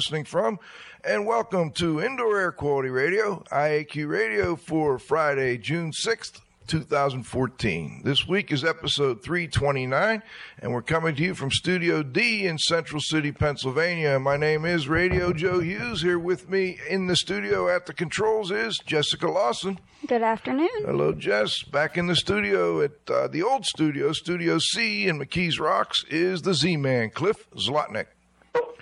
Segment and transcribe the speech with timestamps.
[0.00, 0.58] listening from,
[1.04, 8.00] and welcome to Indoor Air Quality Radio, IAQ Radio for Friday, June 6th, 2014.
[8.02, 10.22] This week is episode 329,
[10.60, 14.18] and we're coming to you from Studio D in Central City, Pennsylvania.
[14.18, 16.00] My name is Radio Joe Hughes.
[16.00, 19.78] Here with me in the studio at the controls is Jessica Lawson.
[20.06, 20.70] Good afternoon.
[20.86, 21.62] Hello, Jess.
[21.62, 26.40] Back in the studio at uh, the old studio, Studio C in McKees Rocks, is
[26.40, 28.06] the Z Man, Cliff Zlotnick.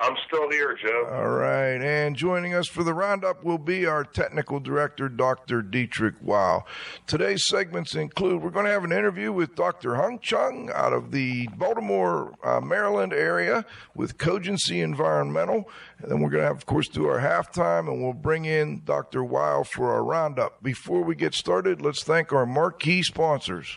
[0.00, 1.08] I'm still here, Joe.
[1.12, 1.83] All right.
[1.83, 5.61] And joining us for the roundup will be our technical director, Dr.
[5.61, 6.64] Dietrich Wow.
[7.06, 9.96] Today's segments include we're going to have an interview with Dr.
[9.96, 15.69] Hung Chung out of the Baltimore, uh, Maryland area with Cogency Environmental.
[15.98, 18.83] And then we're going to have, of course, do our halftime and we'll bring in
[18.84, 19.24] Dr.
[19.24, 20.62] Wow for our roundup.
[20.62, 23.77] Before we get started, let's thank our marquee sponsors.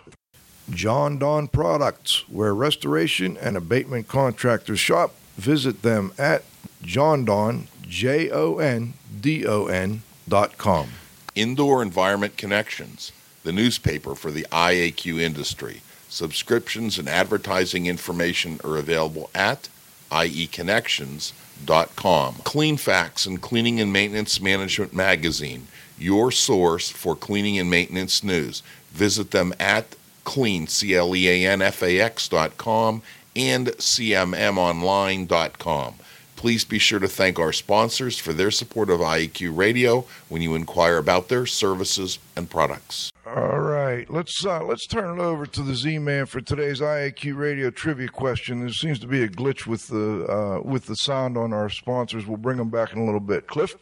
[0.69, 6.44] Jon-Don Products, where restoration and abatement contractors shop visit them at
[6.84, 10.90] jondon, J-O-N-D-O-N dot com.
[11.36, 13.12] Indoor Environment Connections,
[13.44, 15.82] the newspaper for the IAQ industry.
[16.09, 19.70] Subscriptions and advertising information are available at
[20.12, 22.36] ieconnections.com.
[22.36, 28.62] Cleanfax and Cleaning and Maintenance Management Magazine, your source for cleaning and maintenance news.
[28.92, 33.02] Visit them at clean, C-L-E-A-N-F-A-X dot com
[33.36, 35.94] and cmmonline.com.
[36.36, 40.56] Please be sure to thank our sponsors for their support of IAQ Radio when you
[40.56, 43.12] inquire about their services and products.
[43.28, 47.69] All right, let's uh, let's turn it over to the Z-Man for today's IAQ Radio
[47.69, 48.62] trivia question.
[48.62, 52.25] There seems to be a glitch with the uh, with the sound on our sponsors.
[52.25, 53.46] We'll bring them back in a little bit.
[53.46, 53.75] Cliff.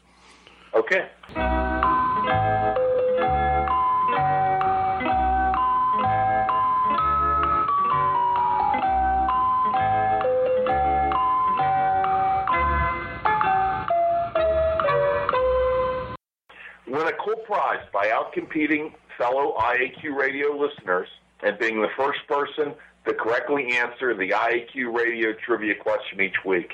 [0.73, 1.07] Okay.
[18.29, 21.07] Outcompeting fellow IAQ radio listeners
[21.41, 22.73] and being the first person
[23.05, 26.73] to correctly answer the IAQ radio trivia question each week.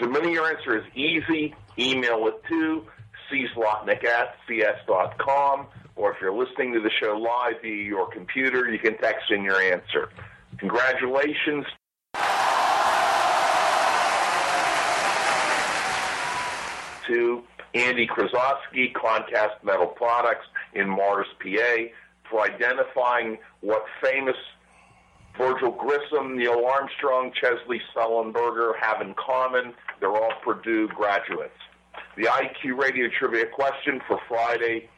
[0.00, 1.54] Submitting your answer is easy.
[1.78, 2.86] Email it to
[3.30, 5.66] czlotnick at cs.com,
[5.96, 9.42] or if you're listening to the show live via your computer, you can text in
[9.42, 10.08] your answer.
[10.58, 11.66] Congratulations.
[17.06, 17.42] To
[17.74, 21.76] Andy Krasowski, Concast Metal Products in Mars, PA,
[22.30, 24.36] for identifying what famous
[25.36, 29.72] Virgil Grissom, Neil Armstrong, Chesley Sullenberger have in common.
[30.00, 31.52] They're all Purdue graduates.
[32.16, 34.88] The IQ Radio Trivia question for Friday,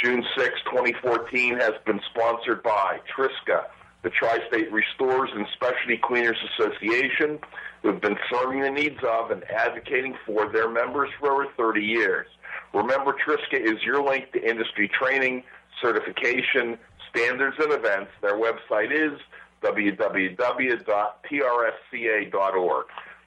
[0.00, 3.64] June 6, 2014, has been sponsored by Triska,
[4.04, 7.40] the Tri State Restorers and Specialty Cleaners Association,
[7.82, 11.80] who have been serving the needs of and advocating for their members for over 30
[11.80, 12.26] years.
[12.74, 15.42] Remember, Triska is your link to industry training,
[15.80, 16.78] certification,
[17.10, 18.10] standards, and events.
[18.20, 19.18] Their website is
[19.62, 20.36] www.trsca.org.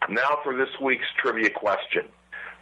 [0.09, 2.03] Now for this week's trivia question.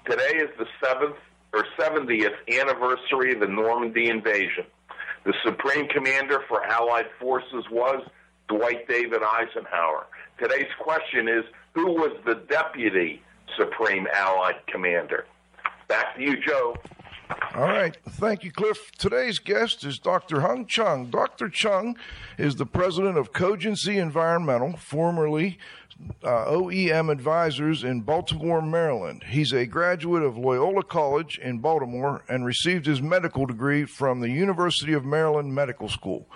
[0.10, 1.18] Today is the seventh
[1.54, 4.66] or 70th anniversary of the Normandy invasion.
[5.26, 8.08] The Supreme Commander for Allied forces was
[8.48, 10.06] Dwight David Eisenhower.
[10.40, 11.44] Today's question is
[11.74, 13.22] who was the Deputy
[13.58, 15.26] Supreme Allied Commander?
[15.88, 16.76] Back to you, Joe.
[17.56, 17.98] All right.
[18.08, 18.92] Thank you, Cliff.
[19.00, 20.42] Today's guest is Dr.
[20.42, 21.10] Hung Chung.
[21.10, 21.50] Dr.
[21.50, 21.98] Chung
[22.38, 25.58] is the president of Cogency Environmental, formerly
[26.24, 29.24] uh, OEM Advisors in Baltimore, Maryland.
[29.30, 34.30] He's a graduate of Loyola College in Baltimore and received his medical degree from the
[34.30, 36.28] University of Maryland Medical School.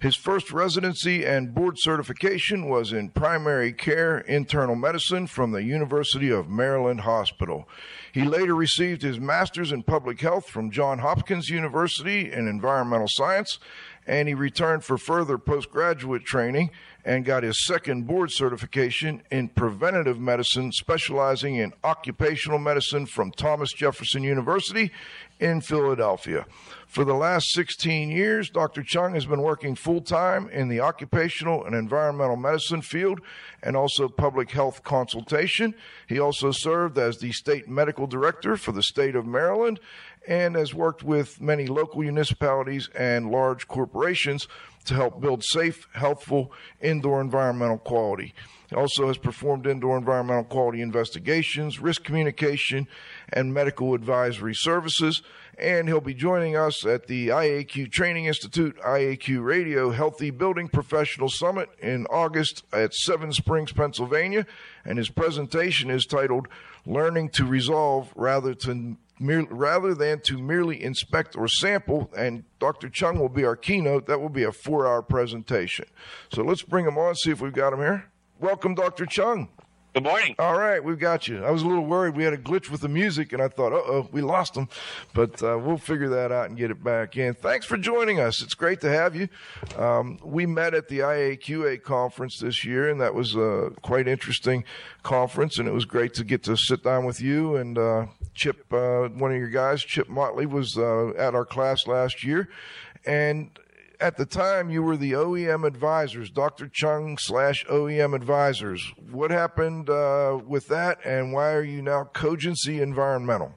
[0.00, 6.28] His first residency and board certification was in primary care internal medicine from the University
[6.28, 7.68] of Maryland Hospital.
[8.10, 13.60] He later received his master's in public health from Johns Hopkins University in environmental science,
[14.06, 16.70] and he returned for further postgraduate training
[17.04, 23.72] and got his second board certification in preventative medicine, specializing in occupational medicine from Thomas
[23.72, 24.92] Jefferson University
[25.40, 26.46] in Philadelphia.
[26.86, 28.82] For the last 16 years, Dr.
[28.82, 33.20] Chung has been working full time in the occupational and environmental medicine field
[33.62, 35.74] and also public health consultation.
[36.06, 39.80] He also served as the state medical director for the state of Maryland
[40.26, 44.48] and has worked with many local municipalities and large corporations
[44.84, 48.34] to help build safe, healthful indoor environmental quality.
[48.68, 52.88] He also has performed indoor environmental quality investigations, risk communication,
[53.30, 55.22] and medical advisory services.
[55.58, 61.28] And he'll be joining us at the IAQ Training Institute, IAQ Radio Healthy Building Professional
[61.28, 64.46] Summit in August at Seven Springs, Pennsylvania.
[64.86, 66.48] And his presentation is titled
[66.86, 72.10] Learning to Resolve Rather to rather than to merely inspect or sample.
[72.16, 72.88] And Dr.
[72.88, 74.06] Chung will be our keynote.
[74.06, 75.86] That will be a four hour presentation.
[76.32, 78.10] So let's bring him on, see if we've got him here.
[78.40, 79.06] Welcome, Dr.
[79.06, 79.48] Chung.
[79.94, 80.34] Good morning.
[80.38, 81.44] All right, we've got you.
[81.44, 82.16] I was a little worried.
[82.16, 84.70] We had a glitch with the music, and I thought, uh oh, we lost them,
[85.12, 87.34] But uh, we'll figure that out and get it back in.
[87.34, 88.40] Thanks for joining us.
[88.40, 89.28] It's great to have you.
[89.76, 94.64] Um, we met at the IAQA conference this year, and that was a quite interesting
[95.02, 97.56] conference, and it was great to get to sit down with you.
[97.56, 101.86] And uh, Chip, uh, one of your guys, Chip Motley, was uh, at our class
[101.86, 102.48] last year.
[103.04, 103.50] And
[104.02, 106.66] at the time you were the OEM advisors, Dr.
[106.66, 108.92] Chung slash OEM advisors.
[109.10, 113.54] What happened uh, with that, and why are you now Cogency Environmental?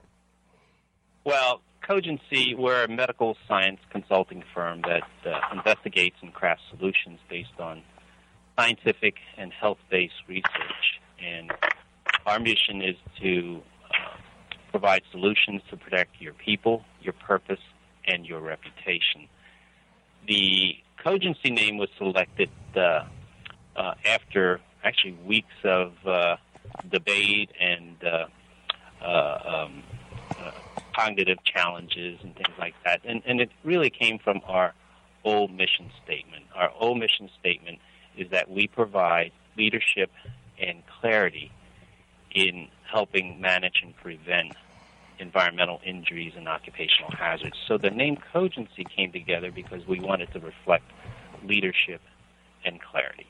[1.24, 7.58] Well, Cogency, we're a medical science consulting firm that uh, investigates and crafts solutions based
[7.58, 7.82] on
[8.56, 11.00] scientific and health-based research.
[11.20, 11.50] And
[12.24, 14.16] our mission is to uh,
[14.70, 17.60] provide solutions to protect your people, your purpose,
[18.06, 19.28] and your reputation
[20.26, 23.04] the Cogency name was selected uh,
[23.76, 26.36] uh, after actually weeks of uh,
[26.90, 28.26] debate and uh,
[29.02, 29.82] uh, um,
[30.38, 30.50] uh,
[30.94, 33.00] cognitive challenges and things like that.
[33.04, 34.74] And, and it really came from our
[35.24, 36.44] old mission statement.
[36.54, 37.78] Our old mission statement
[38.16, 40.10] is that we provide leadership
[40.58, 41.52] and clarity
[42.34, 44.54] in helping manage and prevent
[45.18, 47.56] environmental injuries and occupational hazards.
[47.66, 50.84] So the name Cogency came together because we wanted to reflect
[51.44, 52.00] leadership
[52.64, 53.26] and clarity.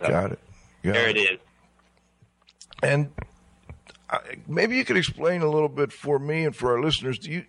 [0.00, 0.38] So Got it.
[0.82, 1.38] Got there it is.
[2.82, 3.10] And
[4.10, 7.18] uh, maybe you could explain a little bit for me and for our listeners.
[7.18, 7.44] Do you,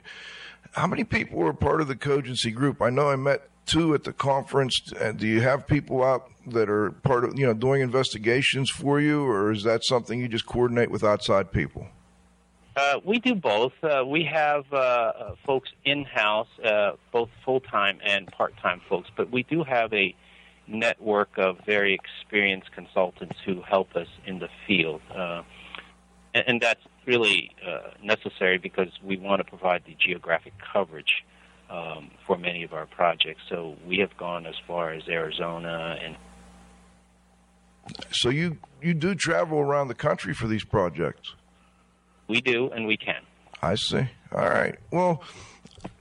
[0.71, 2.81] how many people were part of the Cogency group?
[2.81, 4.79] I know I met two at the conference.
[4.99, 8.99] Uh, do you have people out that are part of, you know, doing investigations for
[8.99, 11.87] you, or is that something you just coordinate with outside people?
[12.75, 13.71] Uh, we do both.
[13.81, 18.81] Uh, we have uh, uh folks in house, uh, both full time and part time
[18.89, 20.13] folks, but we do have a
[20.67, 25.01] network of very experienced consultants who help us in the field.
[26.33, 27.51] And, and, that's really
[28.03, 31.23] necessary because we want to provide the geographic coverage
[31.69, 33.41] um, for many of our projects.
[33.47, 36.17] So we have gone as far as Arizona and.
[38.09, 41.35] So you you do travel around the country for these projects?
[42.27, 43.21] We do, and we can.
[43.61, 44.07] I see.
[44.31, 44.75] All right.
[44.91, 45.23] Well,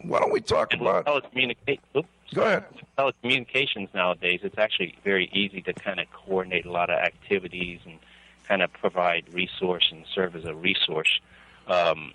[0.02, 1.80] why don't we talk and about telecommunicate?
[1.96, 2.64] Oops, Go ahead.
[2.98, 7.98] Telecommunications nowadays, it's actually very easy to kind of coordinate a lot of activities and
[8.48, 11.20] kind of provide resource and serve as a resource
[11.68, 12.12] um,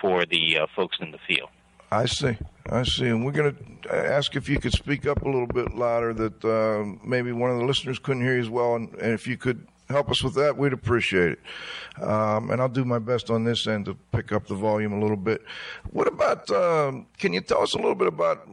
[0.00, 1.48] for the uh, folks in the field.
[1.92, 2.36] I see.
[2.70, 3.06] I see.
[3.06, 6.44] And we're going to ask if you could speak up a little bit louder that
[6.44, 8.76] uh, maybe one of the listeners couldn't hear you as well.
[8.76, 12.02] And, and if you could help us with that, we'd appreciate it.
[12.02, 15.00] Um, and I'll do my best on this end to pick up the volume a
[15.00, 15.42] little bit.
[15.90, 18.48] What about, um, can you tell us a little bit about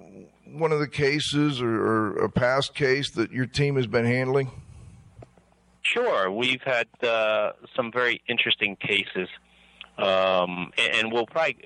[0.45, 4.49] one of the cases or, or, a past case that your team has been handling?
[5.83, 6.31] Sure.
[6.31, 9.29] We've had uh, some very interesting cases.
[9.97, 11.57] Um, and we'll probably,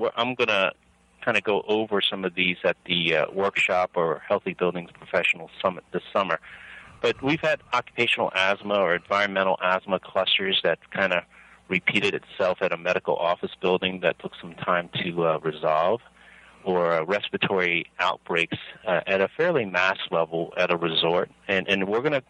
[0.00, 0.72] uh, I'm going to
[1.24, 5.50] kind of go over some of these at the uh, workshop or Healthy Buildings Professional
[5.60, 6.38] Summit this summer.
[7.04, 11.24] But we've had occupational asthma or environmental asthma clusters that kind of
[11.68, 16.00] repeated itself at a medical office building that took some time to uh, resolve,
[16.64, 18.56] or uh, respiratory outbreaks
[18.86, 21.30] uh, at a fairly mass level at a resort.
[21.46, 22.22] And, and we're going to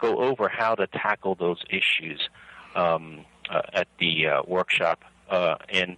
[0.00, 2.28] go over how to tackle those issues
[2.74, 5.04] um, uh, at the uh, workshop.
[5.30, 5.96] Uh, and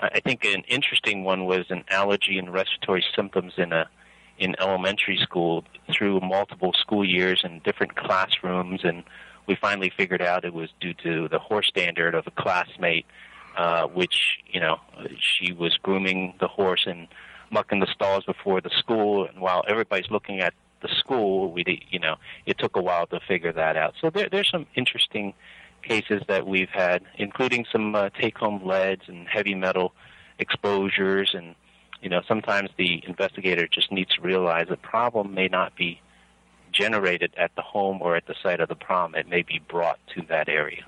[0.00, 3.90] I think an interesting one was an allergy and respiratory symptoms in a
[4.38, 9.02] in elementary school through multiple school years and different classrooms, and
[9.46, 13.06] we finally figured out it was due to the horse's dander of a classmate,
[13.56, 14.78] uh, which you know
[15.18, 17.08] she was grooming the horse and
[17.50, 21.98] mucking the stalls before the school, and while everybody's looking at the school, we you
[21.98, 22.16] know
[22.46, 23.94] it took a while to figure that out.
[24.00, 25.34] So there, there's some interesting
[25.82, 29.92] cases that we've had, including some uh, take-home leads and heavy metal
[30.38, 31.54] exposures and
[32.02, 36.00] you know, sometimes the investigator just needs to realize the problem may not be
[36.72, 39.18] generated at the home or at the site of the problem.
[39.18, 40.84] It may be brought to that area.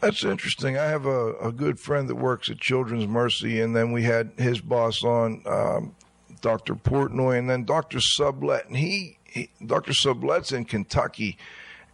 [0.00, 0.78] That's interesting.
[0.78, 4.32] I have a, a good friend that works at Children's Mercy, and then we had
[4.38, 5.94] his boss on, um,
[6.40, 6.74] Dr.
[6.74, 7.98] Portnoy, and then Dr.
[7.98, 8.66] Sublett.
[8.66, 9.92] And he, he Dr.
[9.92, 11.36] Sublett's in Kentucky,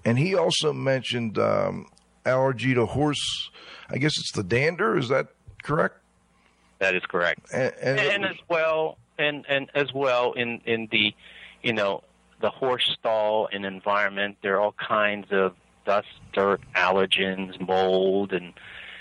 [0.04, 1.86] and he also mentioned um,
[2.24, 3.50] allergy to horse.
[3.90, 4.96] I guess it's the dander.
[4.96, 5.28] Is that
[5.62, 5.98] correct?
[6.78, 7.40] That is correct.
[7.52, 11.14] And, and, and was, as well, and and as well in in the,
[11.62, 12.02] you know,
[12.40, 15.54] the horse stall and environment, there are all kinds of
[15.84, 18.52] dust, dirt, allergens, mold, and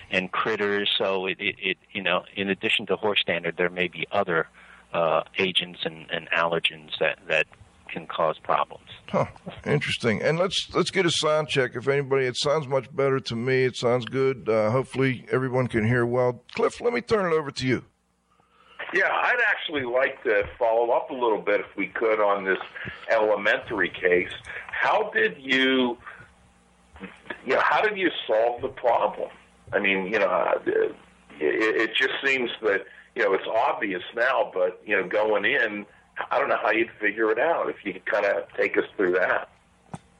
[0.10, 0.89] and critters.
[0.98, 4.48] So it, it, it you know, in addition to horse's dander, there may be other
[4.94, 7.48] uh, agents and, and allergens that that
[7.92, 8.84] can cause problems.
[9.10, 9.25] Huh.
[9.65, 10.22] Interesting.
[10.22, 11.72] And let's let's get a sound check.
[11.75, 13.63] If anybody, it sounds much better to me.
[13.63, 14.50] It sounds good.
[14.50, 16.44] Uh, hopefully, everyone can hear well.
[16.56, 17.84] Cliff, let me turn it over to you.
[18.94, 22.60] Yeah, I'd actually like to follow up a little bit, if we could, on this
[23.12, 24.32] elementary case.
[24.68, 25.98] How did you,
[27.46, 29.30] you know, how did you solve the problem?
[29.74, 30.86] I mean, you know, it,
[31.39, 35.86] it just seems that you know it's obvious now, but you know, going in,
[36.31, 37.69] I don't know how you'd figure it out.
[37.69, 39.50] If you could kind of take us through that.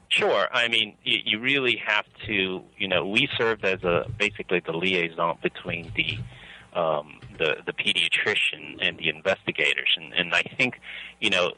[0.08, 0.46] Sure.
[0.52, 2.62] I mean, you, you really have to.
[2.78, 6.18] You know, we served as a basically the liaison between the
[6.78, 10.80] um, the the pediatrician and the investigators, and and I think,
[11.20, 11.52] you know,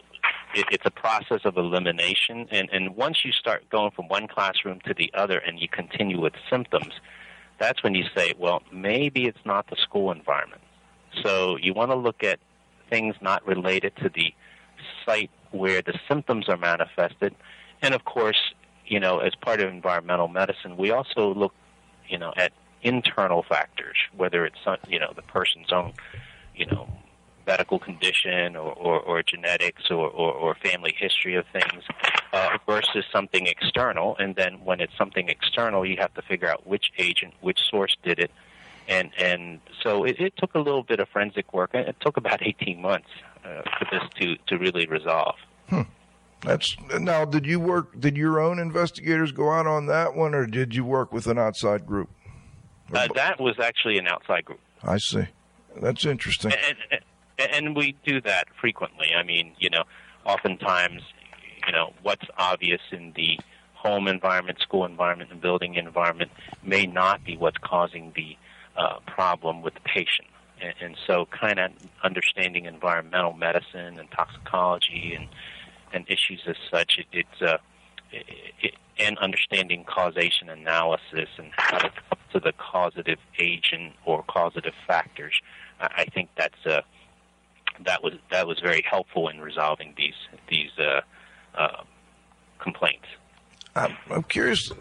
[0.54, 2.48] it, it's a process of elimination.
[2.50, 6.20] And and once you start going from one classroom to the other, and you continue
[6.20, 6.94] with symptoms,
[7.58, 10.62] that's when you say, well, maybe it's not the school environment.
[11.22, 12.38] So you want to look at
[12.88, 14.34] things not related to the
[15.04, 17.34] site where the symptoms are manifested.
[17.82, 18.54] And of course,
[18.86, 21.54] you know, as part of environmental medicine, we also look,
[22.08, 22.52] you know, at
[22.82, 25.92] internal factors, whether it's, you know, the person's own,
[26.54, 26.88] you know,
[27.46, 31.82] medical condition or, or, or genetics or, or, or, family history of things
[32.34, 34.16] uh, versus something external.
[34.18, 37.96] And then when it's something external, you have to figure out which agent, which source
[38.02, 38.30] did it,
[38.88, 41.70] and and so it, it took a little bit of forensic work.
[41.74, 43.08] It took about 18 months
[43.44, 45.36] uh, for this to to really resolve.
[45.68, 45.82] Hmm.
[46.40, 47.24] That's now.
[47.24, 48.00] Did you work?
[48.00, 51.38] Did your own investigators go out on that one, or did you work with an
[51.38, 52.10] outside group?
[52.92, 54.60] Uh, that was actually an outside group.
[54.82, 55.26] I see.
[55.80, 56.52] That's interesting.
[56.52, 57.02] And,
[57.38, 59.08] and, and we do that frequently.
[59.14, 59.82] I mean, you know,
[60.24, 61.02] oftentimes,
[61.66, 63.38] you know, what's obvious in the
[63.74, 66.30] home environment, school environment, and building environment
[66.62, 68.36] may not be what's causing the
[68.78, 70.28] uh, problem with the patient.
[70.60, 75.28] And, and so, kind of understanding environmental medicine and toxicology and
[75.92, 77.58] and issues as such, it, it's uh,
[78.12, 84.74] it, and understanding causation analysis and how to come to the causative agent or causative
[84.86, 85.40] factors.
[85.80, 86.80] I, I think that's uh,
[87.84, 90.14] that was that was very helpful in resolving these
[90.48, 91.00] these uh,
[91.54, 91.82] uh,
[92.58, 93.06] complaints.
[93.76, 94.72] I'm, I'm curious,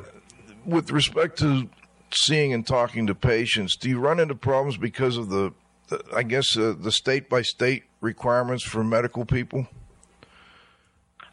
[0.66, 1.70] with respect to
[2.12, 5.54] seeing and talking to patients, do you run into problems because of the,
[5.90, 9.68] the I guess, uh, the state by state requirements for medical people?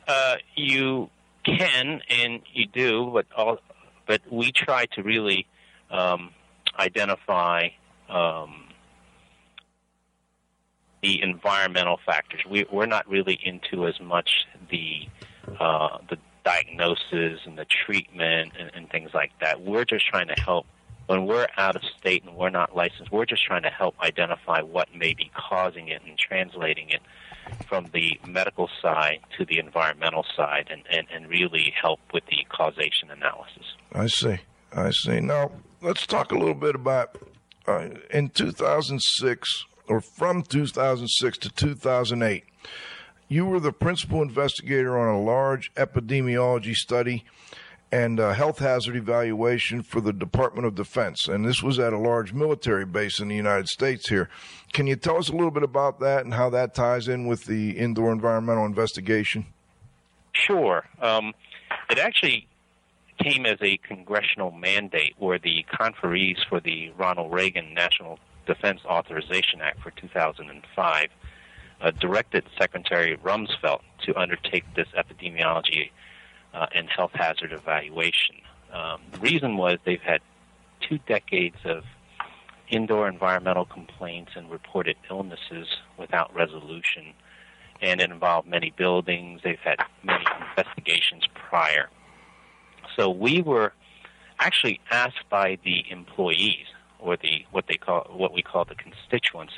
[0.06, 1.08] Uh, you
[1.44, 3.58] can and you do, but all,
[4.06, 5.46] but we try to really
[5.90, 6.30] um,
[6.78, 7.68] identify
[8.08, 8.64] um,
[11.02, 12.40] the environmental factors.
[12.48, 15.08] We, we're not really into as much the
[15.60, 19.62] uh, the diagnosis and the treatment and, and things like that.
[19.62, 20.66] We're just trying to help
[21.06, 24.62] when we're out of state and we're not licensed, we're just trying to help identify
[24.62, 27.02] what may be causing it and translating it
[27.68, 32.38] from the medical side to the environmental side and, and, and really help with the
[32.48, 33.64] causation analysis.
[33.92, 34.38] I see.
[34.72, 35.20] I see.
[35.20, 37.18] Now, let's talk a little bit about
[37.66, 42.44] uh, in 2006 or from 2006 to 2008.
[43.28, 47.24] You were the principal investigator on a large epidemiology study
[47.90, 51.28] and uh, health hazard evaluation for the Department of Defense.
[51.28, 54.28] And this was at a large military base in the United States here.
[54.72, 57.44] Can you tell us a little bit about that and how that ties in with
[57.44, 59.46] the indoor environmental investigation?
[60.32, 60.84] Sure.
[61.00, 61.32] Um,
[61.88, 62.48] it actually
[63.22, 69.60] came as a congressional mandate where the conferees for the Ronald Reagan National Defense Authorization
[69.62, 71.08] Act for 2005
[71.84, 75.90] uh, directed Secretary Rumsfeld to undertake this epidemiology
[76.54, 78.36] uh, and health hazard evaluation.
[78.72, 80.20] Um, the reason was they've had
[80.88, 81.84] two decades of
[82.70, 87.12] indoor environmental complaints and reported illnesses without resolution,
[87.82, 89.42] and it involved many buildings.
[89.44, 90.24] They've had many
[90.56, 91.90] investigations prior.
[92.96, 93.74] So we were
[94.40, 96.66] actually asked by the employees
[96.98, 99.52] or the what they call what we call the constituents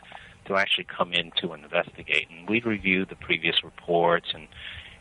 [0.46, 4.48] to actually come in to investigate, and we reviewed the previous reports and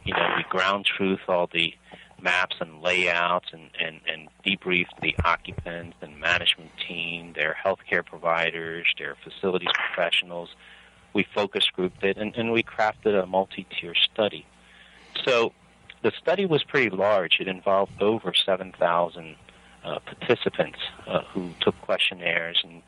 [0.04, 1.74] you know we ground truth all the
[2.22, 8.88] maps and layouts and, and, and debrief the occupants and management team, their healthcare providers,
[8.98, 10.50] their facilities professionals.
[11.14, 14.46] We focus grouped it and, and we crafted a multi-tier study.
[15.26, 15.54] So
[16.04, 17.38] the study was pretty large.
[17.40, 19.36] It involved over 7,000
[19.84, 22.82] uh, participants uh, who took questionnaires and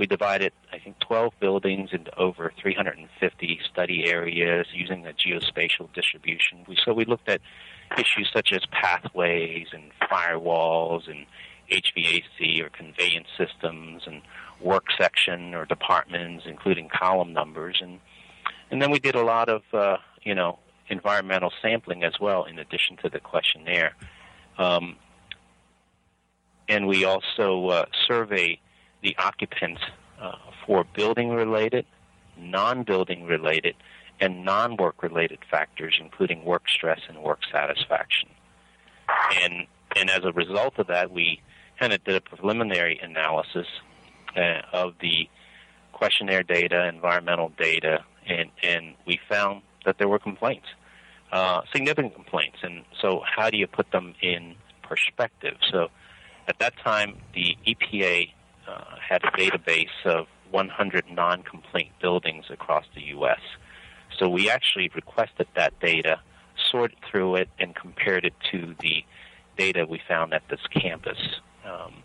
[0.00, 6.64] we divided, I think, 12 buildings into over 350 study areas using a geospatial distribution.
[6.66, 7.42] We, so we looked at
[7.98, 11.26] issues such as pathways and firewalls and
[11.70, 14.22] HVAC or conveyance systems and
[14.58, 18.00] work section or departments, including column numbers, and
[18.70, 22.58] and then we did a lot of uh, you know environmental sampling as well, in
[22.58, 23.94] addition to the questionnaire.
[24.56, 24.96] Um,
[26.68, 28.60] and we also uh, survey
[29.02, 29.80] the occupants
[30.20, 30.32] uh,
[30.66, 31.86] for building related,
[32.38, 33.74] non building related,
[34.20, 38.28] and non work related factors, including work stress and work satisfaction.
[39.42, 39.66] And,
[39.96, 41.40] and as a result of that, we
[41.78, 43.66] kind of did a preliminary analysis
[44.36, 45.28] uh, of the
[45.92, 50.66] questionnaire data, environmental data, and, and we found that there were complaints,
[51.32, 52.58] uh, significant complaints.
[52.62, 55.56] And so, how do you put them in perspective?
[55.70, 55.88] So,
[56.46, 58.30] at that time, the EPA
[58.70, 63.40] uh, had a database of 100 non complaint buildings across the U.S.
[64.18, 66.20] So, we actually requested that data,
[66.70, 69.04] sorted through it, and compared it to the
[69.56, 71.18] data we found at this campus.
[71.64, 72.02] Um,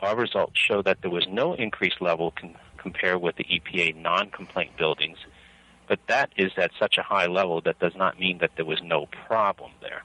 [0.00, 2.32] our results show that there was no increased level
[2.76, 5.18] compared with the EPA non-complaint buildings,
[5.88, 8.80] but that is at such a high level that does not mean that there was
[8.82, 10.02] no problem there.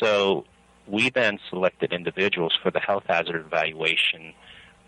[0.00, 0.44] So
[0.86, 4.34] we then selected individuals for the health hazard evaluation,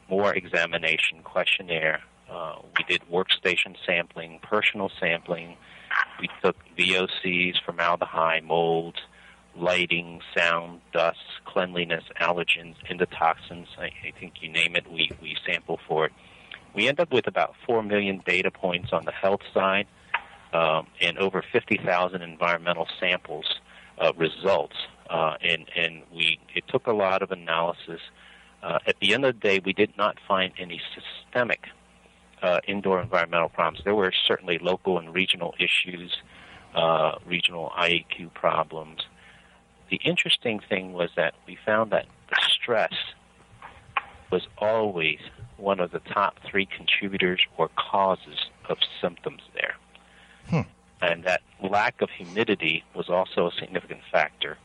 [0.08, 2.00] more examination questionnaire.
[2.30, 5.56] Uh, we did workstation sampling, personal sampling.
[6.20, 8.98] We took VOCs, formaldehyde, molds,
[9.56, 13.66] lighting, sound, dust, cleanliness, allergens, endotoxins.
[13.78, 16.12] I, I think you name it, we, we sample for it.
[16.74, 19.86] We end up with about 4 million data points on the health side
[20.52, 23.46] um, and over 50,000 environmental samples
[23.98, 24.76] uh, results.
[25.10, 28.00] Uh, and and we it took a lot of analysis.
[28.62, 31.68] Uh, at the end of the day, we did not find any systemic
[32.42, 33.84] uh, indoor environmental problems.
[33.84, 36.16] There were certainly local and regional issues,
[36.74, 39.02] uh, regional IEQ problems,
[39.90, 42.92] the interesting thing was that we found that the stress
[44.30, 45.18] was always
[45.56, 49.74] one of the top three contributors or causes of symptoms there.
[50.50, 50.68] Hmm.
[51.00, 54.58] And that lack of humidity was also a significant factor.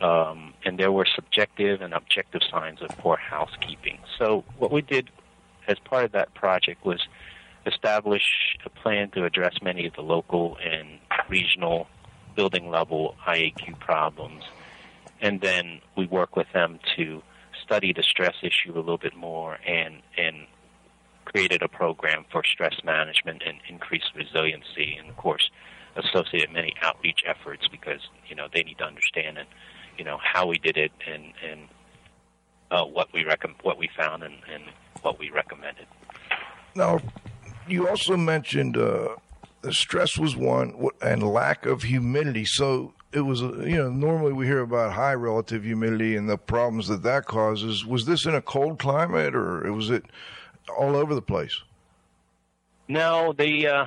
[0.00, 3.98] Um, and there were subjective and objective signs of poor housekeeping.
[4.18, 5.10] So, what we did
[5.66, 7.00] as part of that project was
[7.66, 8.22] establish
[8.64, 11.88] a plan to address many of the local and regional
[12.36, 14.44] building level IAQ problems.
[15.20, 17.22] And then we work with them to
[17.64, 20.46] study the stress issue a little bit more and, and
[21.24, 25.50] created a program for stress management and increased resiliency and of course
[25.96, 29.48] associated many outreach efforts because, you know, they need to understand and,
[29.98, 31.60] you know, how we did it and, and
[32.70, 34.62] uh, what we rec- what we found and, and
[35.02, 35.86] what we recommended.
[36.74, 37.00] Now,
[37.66, 39.16] you also mentioned uh,
[39.62, 42.44] the stress was one and lack of humidity.
[42.44, 46.88] So it was, you know, normally we hear about high relative humidity and the problems
[46.88, 47.84] that that causes.
[47.84, 50.04] Was this in a cold climate or was it
[50.78, 51.62] all over the place?
[52.86, 53.86] No, the uh,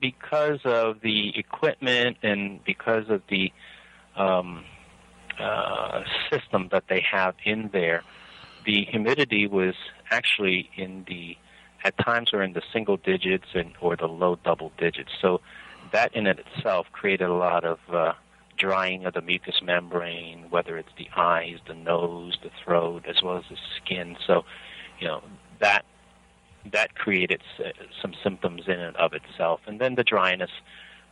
[0.00, 3.52] because of the equipment and because of the
[4.16, 4.64] um,
[5.42, 8.02] uh, system that they have in there,
[8.64, 9.74] the humidity was
[10.10, 11.36] actually in the
[11.84, 15.10] at times were in the single digits and or the low double digits.
[15.20, 15.40] So
[15.92, 18.12] that in itself created a lot of uh,
[18.56, 23.38] drying of the mucous membrane, whether it's the eyes, the nose, the throat, as well
[23.38, 24.16] as the skin.
[24.26, 24.44] So,
[25.00, 25.22] you know
[25.60, 25.84] that
[26.72, 27.42] that created
[28.00, 30.50] some symptoms in and of itself, and then the dryness.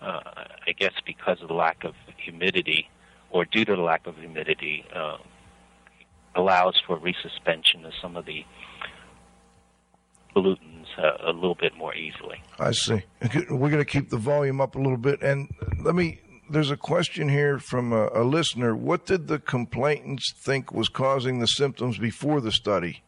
[0.00, 0.20] Uh,
[0.66, 2.88] I guess because of the lack of humidity,
[3.30, 5.16] or due to the lack of humidity, uh,
[6.34, 8.44] allows for resuspension of some of the
[10.34, 12.42] pollutants uh, a little bit more easily.
[12.58, 13.02] I see.
[13.50, 15.22] We're going to keep the volume up a little bit.
[15.22, 15.48] And
[15.82, 18.76] let me, there's a question here from a, a listener.
[18.76, 23.02] What did the complainants think was causing the symptoms before the study?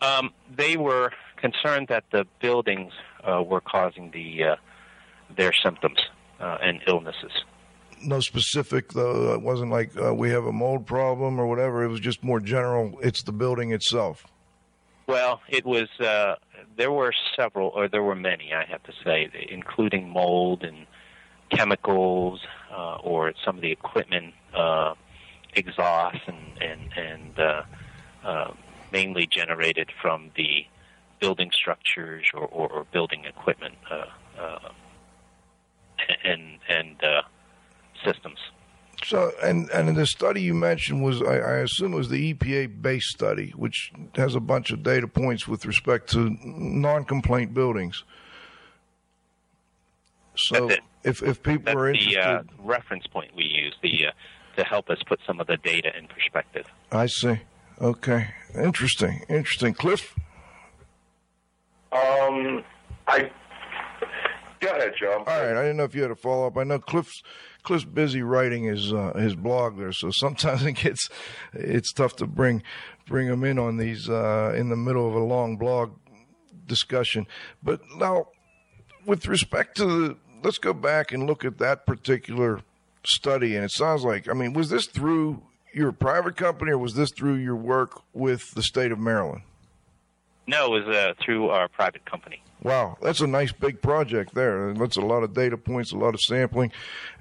[0.00, 2.92] Um, they were concerned that the buildings
[3.24, 4.56] uh, were causing the uh,
[5.36, 5.98] their symptoms
[6.40, 7.32] uh, and illnesses.
[8.02, 9.34] No specific, though.
[9.34, 11.82] It wasn't like uh, we have a mold problem or whatever.
[11.84, 12.98] It was just more general.
[13.02, 14.26] It's the building itself.
[15.06, 15.88] Well, it was.
[15.98, 16.36] Uh,
[16.76, 20.86] there were several, or there were many, I have to say, including mold and
[21.50, 24.94] chemicals, uh, or some of the equipment uh,
[25.54, 27.62] exhaust, and and and uh,
[28.24, 28.52] uh,
[28.92, 30.66] mainly generated from the
[31.20, 34.04] building structures or, or, or building equipment uh,
[34.40, 34.68] uh,
[36.24, 37.22] and and uh,
[38.04, 38.38] systems.
[39.04, 42.34] So, and and in the study you mentioned was, I, I assume, it was the
[42.34, 48.02] EPA based study, which has a bunch of data points with respect to non-complaint buildings.
[50.36, 54.06] So, That's if if people That's are the interested, uh, reference point we use the
[54.08, 54.10] uh,
[54.56, 56.66] to help us put some of the data in perspective.
[56.90, 57.40] I see.
[57.80, 59.74] Okay, interesting, interesting.
[59.74, 60.16] Cliff,
[61.92, 62.64] Um,
[63.06, 63.30] I
[64.60, 65.24] go ahead, Joe.
[65.26, 65.56] all right.
[65.56, 66.56] I didn't know if you had a follow up.
[66.56, 67.22] I know Cliff's
[67.62, 71.08] Cliff's busy writing his uh, his blog there, so sometimes it gets
[71.52, 72.62] it's tough to bring
[73.06, 75.92] bring him in on these uh, in the middle of a long blog
[76.66, 77.26] discussion.
[77.62, 78.28] But now,
[79.06, 82.60] with respect to the, let's go back and look at that particular
[83.04, 83.56] study.
[83.56, 85.42] And it sounds like, I mean, was this through
[85.72, 89.42] your private company or was this through your work with the state of Maryland?
[90.46, 92.42] No, it was uh, through our private company.
[92.62, 94.74] Wow, that's a nice big project there.
[94.74, 96.72] That's a lot of data points, a lot of sampling.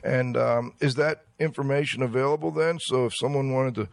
[0.04, 2.80] And um, is that information available then?
[2.80, 3.89] So if someone wanted to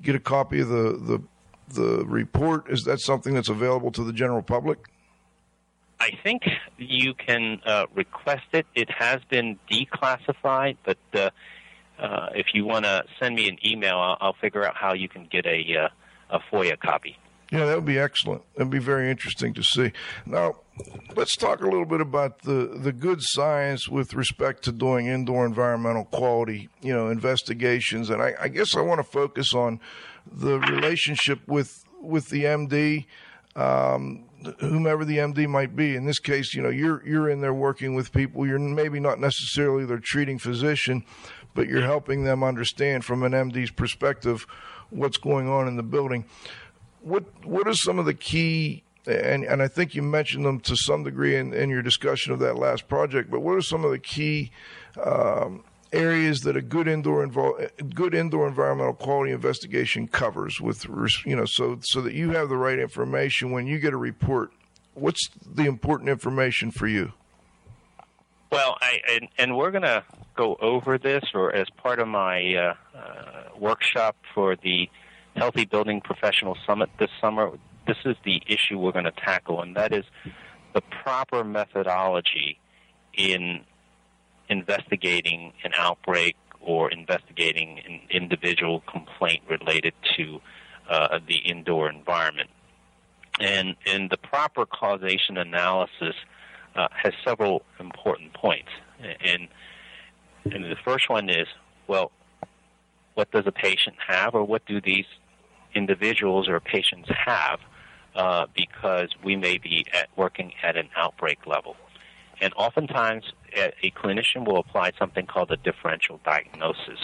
[0.00, 1.22] get a copy of the, the
[1.70, 4.78] the report, is that something that's available to the general public?
[6.00, 6.42] I think
[6.78, 8.66] you can uh, request it.
[8.74, 11.30] It has been declassified, but uh,
[11.98, 15.08] uh, if you want to send me an email, I'll, I'll figure out how you
[15.08, 15.88] can get a uh,
[16.30, 17.18] a FOIA copy.
[17.50, 18.42] Yeah, that would be excellent.
[18.54, 19.92] That'd be very interesting to see.
[20.26, 20.56] Now,
[21.16, 25.46] let's talk a little bit about the, the good science with respect to doing indoor
[25.46, 28.10] environmental quality, you know, investigations.
[28.10, 29.80] And I, I guess I want to focus on
[30.30, 33.06] the relationship with with the MD,
[33.56, 34.24] um,
[34.60, 35.96] whomever the MD might be.
[35.96, 38.46] In this case, you know, you're you're in there working with people.
[38.46, 41.02] You're maybe not necessarily their treating physician,
[41.54, 44.46] but you're helping them understand from an MD's perspective
[44.90, 46.24] what's going on in the building
[47.00, 50.76] what what are some of the key and and I think you mentioned them to
[50.76, 53.90] some degree in, in your discussion of that last project, but what are some of
[53.90, 54.50] the key
[55.02, 60.86] um, areas that a good indoor invol- good indoor environmental quality investigation covers with
[61.24, 64.50] you know so so that you have the right information when you get a report?
[64.94, 67.12] What's the important information for you?
[68.50, 70.04] Well, I and, and we're going to
[70.36, 74.88] go over this, or as part of my uh, uh, workshop for the
[75.36, 77.50] Healthy Building Professional Summit this summer.
[77.86, 80.04] This is the issue we're going to tackle, and that is
[80.74, 82.58] the proper methodology
[83.14, 83.60] in
[84.48, 90.40] investigating an outbreak or investigating an individual complaint related to
[90.90, 92.50] uh, the indoor environment.
[93.40, 96.14] And, and the proper causation analysis
[96.74, 98.70] uh, has several important points.
[99.00, 99.48] And,
[100.44, 101.46] and the first one is,
[101.86, 102.10] well,
[103.18, 105.04] what does a patient have, or what do these
[105.74, 107.58] individuals or patients have?
[108.14, 111.74] Uh, because we may be at working at an outbreak level.
[112.40, 113.24] And oftentimes,
[113.56, 117.00] a clinician will apply something called a differential diagnosis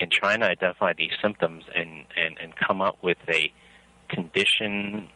[0.00, 3.52] in trying to identify these symptoms and, and, and come up with a
[4.08, 5.08] condition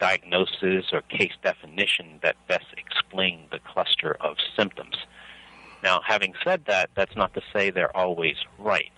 [0.00, 4.96] diagnosis or case definition that best explain the cluster of symptoms.
[5.82, 8.92] Now, having said that, that's not to say they're always right.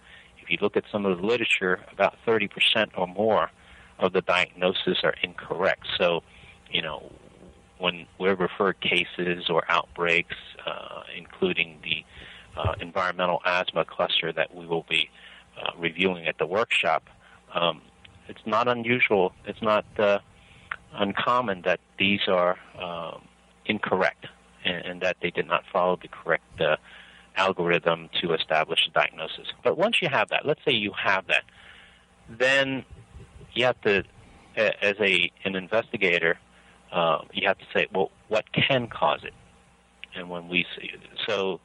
[0.50, 2.50] You look at some of the literature, about 30%
[2.96, 3.50] or more
[4.00, 5.86] of the diagnoses are incorrect.
[5.96, 6.22] So,
[6.70, 7.12] you know,
[7.78, 10.36] when we're referred cases or outbreaks,
[10.66, 12.04] uh, including the
[12.60, 15.08] uh, environmental asthma cluster that we will be
[15.56, 17.04] uh, reviewing at the workshop,
[17.54, 17.80] um,
[18.28, 19.32] it's not unusual.
[19.46, 20.18] It's not uh,
[20.92, 23.22] uncommon that these are um,
[23.66, 24.26] incorrect
[24.64, 26.76] and, and that they did not follow the correct uh,
[27.36, 29.46] algorithm to establish a diagnosis.
[29.62, 31.44] But once you have that, let's say you have that,
[32.28, 32.84] then
[33.52, 34.04] you have to,
[34.56, 36.38] as a an investigator,
[36.92, 39.34] uh, you have to say, well, what can cause it?
[40.14, 40.90] And when we see,
[41.26, 41.60] so,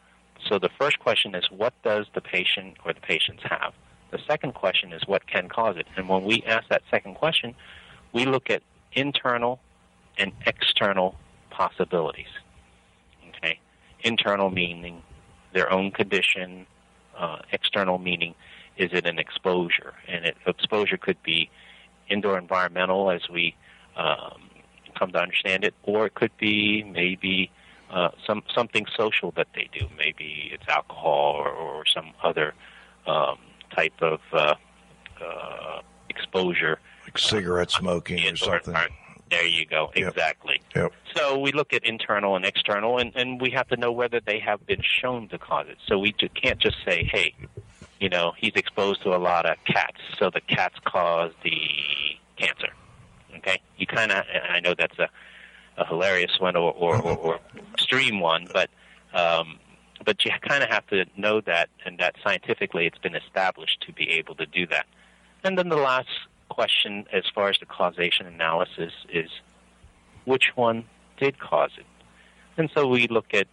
[0.48, 3.74] so the first question is, what does the patient or the patients have?
[4.12, 5.88] The second question is, what can cause it?
[5.98, 7.56] And when we ask that second question,
[8.14, 8.62] we look at
[8.94, 9.60] internal
[10.18, 11.18] and external
[11.50, 12.28] possibilities.
[13.30, 13.60] Okay,
[14.04, 15.02] internal meaning
[15.56, 16.68] their own condition,
[17.18, 18.36] uh, external meaning
[18.78, 21.50] is it an exposure, and it, exposure could be
[22.10, 23.56] indoor environmental as we
[23.96, 24.42] um,
[25.00, 27.50] come to understand it, or it could be maybe
[27.90, 29.88] uh, some something social that they do.
[29.98, 32.54] Maybe it's alcohol or, or some other
[33.08, 33.38] um,
[33.74, 34.56] type of uh,
[35.24, 36.80] uh, exposure.
[37.06, 38.76] like cigarette smoking or something.
[39.30, 39.92] There you go.
[39.96, 40.10] Yep.
[40.10, 40.62] Exactly.
[40.76, 40.94] Yep.
[41.16, 44.40] So we look at internal and external, and, and we have to know whether they
[44.40, 45.78] have been shown to cause it.
[45.88, 47.34] So we ju- can't just say, hey,
[48.00, 51.58] you know, he's exposed to a lot of cats, so the cats cause the
[52.36, 52.70] cancer.
[53.38, 53.60] Okay?
[53.78, 55.10] You kind of, I know that's a,
[55.78, 57.40] a hilarious one or, or, or, or
[57.74, 58.70] extreme one, but
[59.14, 59.60] um,
[60.06, 63.94] but you kind of have to know that, and that scientifically it's been established to
[63.94, 64.86] be able to do that.
[65.44, 66.10] And then the last
[66.50, 69.30] question, as far as the causation analysis, is
[70.26, 70.86] which one
[71.18, 71.86] did cause it?
[72.58, 73.48] And so we look at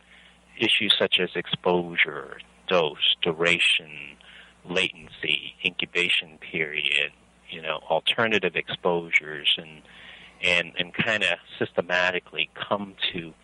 [0.59, 4.17] issues such as exposure, dose, duration,
[4.65, 7.13] latency, incubation period,
[7.51, 9.83] you know, alternative exposures, and
[10.43, 13.35] and and kind of systematically come to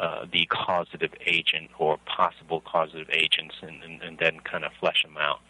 [0.00, 5.02] uh, the causative agent or possible causative agents, and, and, and then kind of flesh
[5.04, 5.40] them out.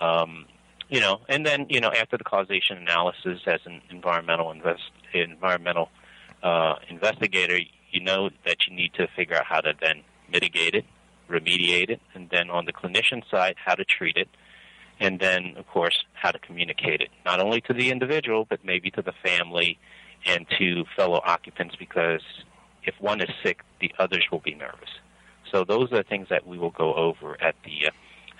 [0.00, 0.46] Um,
[0.88, 5.90] you know, and then you know after the causation analysis, as an environmental invest environmental
[6.42, 7.58] uh, investigator,
[7.90, 10.84] you know that you need to figure out how to then mitigate it,
[11.28, 14.28] remediate it, and then on the clinician side, how to treat it,
[15.00, 18.90] and then of course how to communicate it, not only to the individual but maybe
[18.90, 19.78] to the family
[20.26, 22.22] and to fellow occupants because
[22.82, 24.88] if one is sick, the others will be nervous.
[25.52, 27.90] So those are things that we will go over at the uh,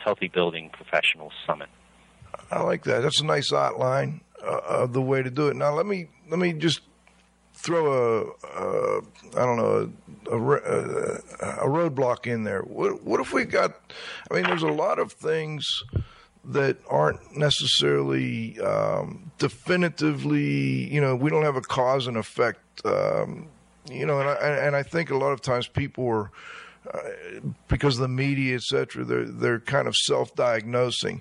[0.05, 1.69] Healthy Building Professionals Summit.
[2.51, 3.03] I like that.
[3.03, 5.57] That's a nice outline uh, of the way to do it.
[5.57, 6.81] Now let me let me just
[7.55, 9.01] throw a, a
[9.37, 9.93] I don't know
[10.31, 11.15] a, a,
[11.65, 12.63] a roadblock in there.
[12.63, 13.75] What, what if we got?
[14.31, 15.67] I mean, there's a lot of things
[16.45, 20.93] that aren't necessarily um, definitively.
[20.93, 22.61] You know, we don't have a cause and effect.
[22.85, 23.49] Um,
[23.91, 26.31] you know, and I, and I think a lot of times people are.
[26.89, 31.21] Uh, because of the media, et cetera, they're they're kind of self-diagnosing.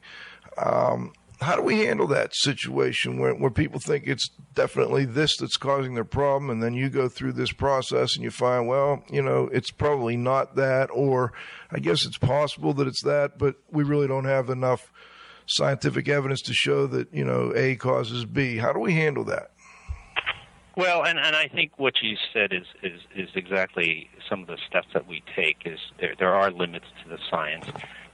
[0.58, 5.58] Um, how do we handle that situation where, where people think it's definitely this that's
[5.58, 9.22] causing their problem and then you go through this process and you find well you
[9.22, 11.32] know it's probably not that or
[11.72, 14.92] i guess it's possible that it's that but we really don't have enough
[15.46, 19.52] scientific evidence to show that you know a causes b how do we handle that
[20.76, 24.60] well, and, and I think what you said is, is, is exactly some of the
[24.70, 25.64] steps that we take.
[25.66, 27.66] Is there there are limits to the science,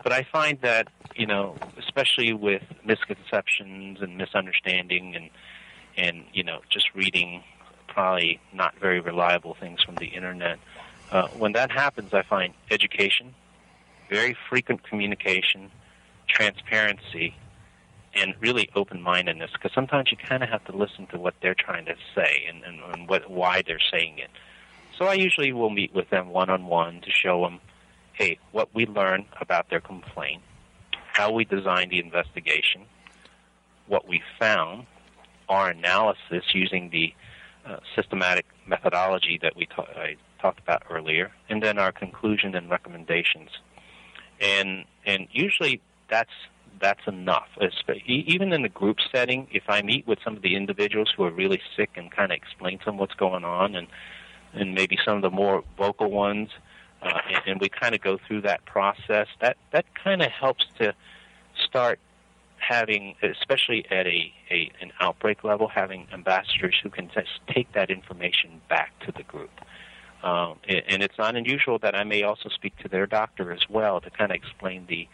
[0.03, 5.29] but I find that you know, especially with misconceptions and misunderstanding, and
[5.97, 7.43] and you know, just reading
[7.87, 10.59] probably not very reliable things from the internet.
[11.11, 13.35] Uh, when that happens, I find education,
[14.09, 15.69] very frequent communication,
[16.27, 17.35] transparency,
[18.15, 21.85] and really open-mindedness because sometimes you kind of have to listen to what they're trying
[21.85, 24.29] to say and, and, and what why they're saying it.
[24.97, 27.59] So I usually will meet with them one-on-one to show them,
[28.13, 30.41] hey, what we learn about their complaint,
[31.13, 32.83] how we designed the investigation,
[33.87, 34.85] what we found,
[35.49, 37.13] our analysis using the
[37.65, 42.69] uh, systematic methodology that we ta- I talked about earlier, and then our conclusion and
[42.69, 43.49] recommendations.
[44.41, 46.31] And and usually that's
[46.79, 47.47] that's enough.
[48.05, 51.31] Even in the group setting, if I meet with some of the individuals who are
[51.31, 53.87] really sick and kind of explain to them what's going on, and
[54.53, 56.49] and maybe some of the more vocal ones,
[57.03, 60.65] uh, and, and we kind of go through that process, that that kind of helps
[60.79, 60.93] to
[61.65, 61.99] start
[62.57, 67.89] having, especially at a, a an outbreak level, having ambassadors who can just take that
[67.89, 69.51] information back to the group.
[70.23, 73.67] Um, and, and it's not unusual that I may also speak to their doctor as
[73.69, 75.07] well to kind of explain the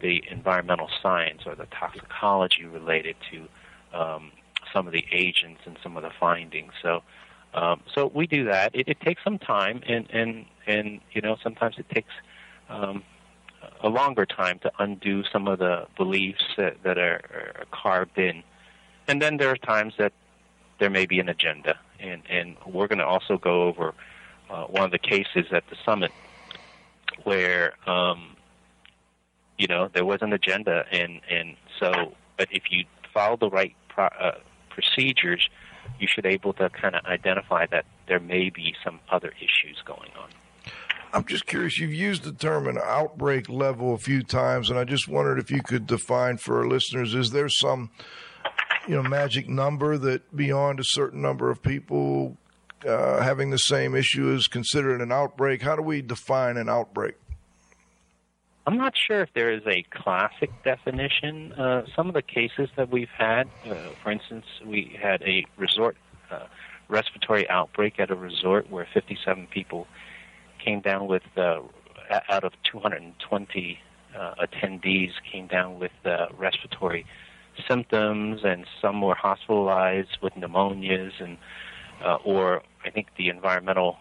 [0.00, 4.32] the environmental science or the toxicology related to um,
[4.72, 6.72] some of the agents and some of the findings.
[6.82, 7.02] So,
[7.54, 8.74] um, so we do that.
[8.74, 12.12] It, it takes some time, and and and you know sometimes it takes
[12.68, 13.02] um,
[13.82, 18.42] a longer time to undo some of the beliefs that, that are, are carved in.
[19.08, 20.12] And then there are times that
[20.78, 23.94] there may be an agenda, and and we're going to also go over
[24.48, 26.12] uh, one of the cases at the summit
[27.24, 28.36] where um,
[29.58, 33.74] you know there was an agenda and and so but if you follow the right
[33.88, 34.38] pro, uh,
[34.70, 35.48] procedures
[36.00, 40.10] you should able to kind of identify that there may be some other issues going
[40.20, 40.28] on
[41.12, 41.78] I'm just curious.
[41.78, 45.50] You've used the term an outbreak level a few times, and I just wondered if
[45.50, 47.90] you could define for our listeners: is there some,
[48.86, 52.36] you know, magic number that beyond a certain number of people
[52.86, 55.62] uh, having the same issue is considered an outbreak?
[55.62, 57.16] How do we define an outbreak?
[58.66, 61.52] I'm not sure if there is a classic definition.
[61.52, 65.96] Uh, some of the cases that we've had, uh, for instance, we had a resort
[66.30, 66.46] uh,
[66.88, 69.86] respiratory outbreak at a resort where 57 people
[70.62, 71.60] came down with, uh,
[72.28, 73.78] out of 220
[74.16, 77.06] uh, attendees, came down with uh, respiratory
[77.68, 81.38] symptoms, and some were hospitalized with pneumonias, and
[82.24, 83.96] or I think the environmental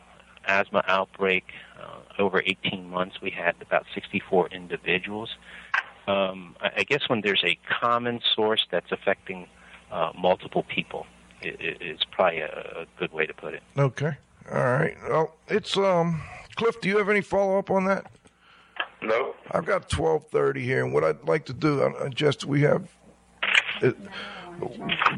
[0.47, 1.45] asthma outbreak
[1.79, 5.29] uh, over 18 months, we had about 64 individuals.
[6.07, 9.47] Um, I, I guess when there's a common source that's affecting
[9.91, 11.05] uh, multiple people,
[11.41, 13.63] it, it, it's probably a, a good way to put it.
[13.77, 14.17] Okay.
[14.51, 14.95] All right.
[15.07, 16.21] Well, it's um,
[16.55, 16.81] Cliff.
[16.81, 18.11] Do you have any follow up on that?
[19.01, 19.35] No.
[19.51, 22.61] I've got twelve thirty here, and what I'd like to do, uh, uh just we
[22.61, 22.89] have.
[23.81, 23.95] It,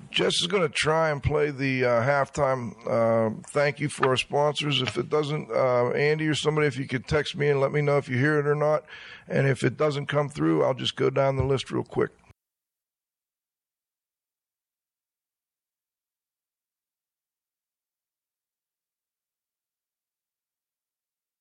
[0.10, 4.18] Jess is going to try and play the uh, halftime uh, thank you for our
[4.18, 4.82] sponsors.
[4.82, 7.82] If it doesn't, uh, Andy or somebody, if you could text me and let me
[7.82, 8.84] know if you hear it or not.
[9.28, 12.12] And if it doesn't come through, I'll just go down the list real quick.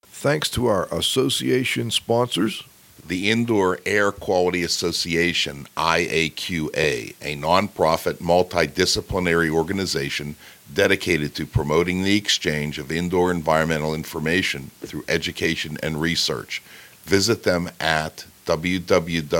[0.04, 2.62] Thanks to our association sponsors
[3.10, 10.36] the Indoor Air Quality Association, IAQA, a nonprofit multidisciplinary organization
[10.72, 16.62] dedicated to promoting the exchange of indoor environmental information through education and research.
[17.02, 19.36] Visit them at www.iaqa.org.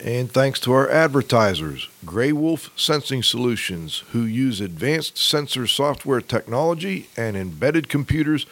[0.00, 7.36] And thanks to our advertisers, GrayWolf Sensing Solutions, who use advanced sensor software technology and
[7.36, 8.44] embedded computers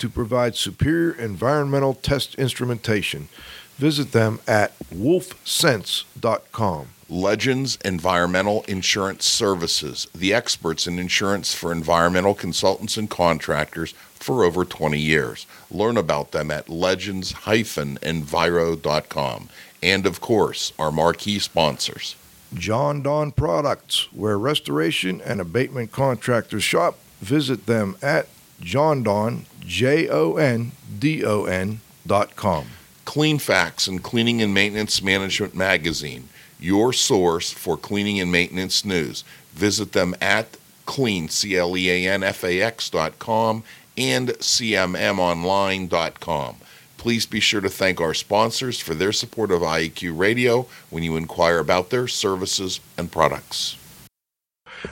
[0.00, 3.28] to provide superior environmental test instrumentation.
[3.76, 6.88] Visit them at wolfsense.com.
[7.08, 14.64] Legends Environmental Insurance Services, the experts in insurance for environmental consultants and contractors for over
[14.64, 15.46] 20 years.
[15.70, 19.48] Learn about them at legends-enviro.com.
[19.82, 22.16] And of course, our marquee sponsors.
[22.54, 26.98] Jon-Don Products, where restoration and abatement contractors shop.
[27.20, 28.28] Visit them at
[28.60, 32.66] Jon-Don, J O N D O N dot com.
[33.04, 36.28] Cleanfax and Cleaning and Maintenance Management Magazine,
[36.60, 39.24] your source for cleaning and maintenance news.
[39.52, 43.64] Visit them at clean, C-L-E-A-N-F-A-X dot com
[43.96, 46.56] and cmmonline dot com.
[46.98, 51.16] Please be sure to thank our sponsors for their support of IEQ Radio when you
[51.16, 53.76] inquire about their services and products.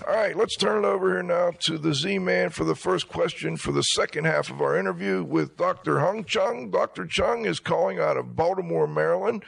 [0.07, 3.09] All right, let's turn it over here now to the Z Man for the first
[3.09, 6.01] question for the second half of our interview with Dr.
[6.01, 6.71] Hung Chung.
[6.71, 7.07] Dr.
[7.07, 9.45] Chung is calling out of Baltimore, Maryland,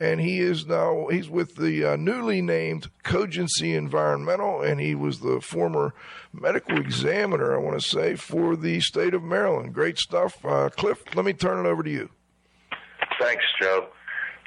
[0.00, 5.20] and he is now he's with the uh, newly named Cogency Environmental, and he was
[5.20, 5.94] the former
[6.32, 9.72] medical examiner, I want to say, for the state of Maryland.
[9.72, 11.02] Great stuff, uh, Cliff.
[11.14, 12.10] Let me turn it over to you.
[13.20, 13.88] Thanks, Joe.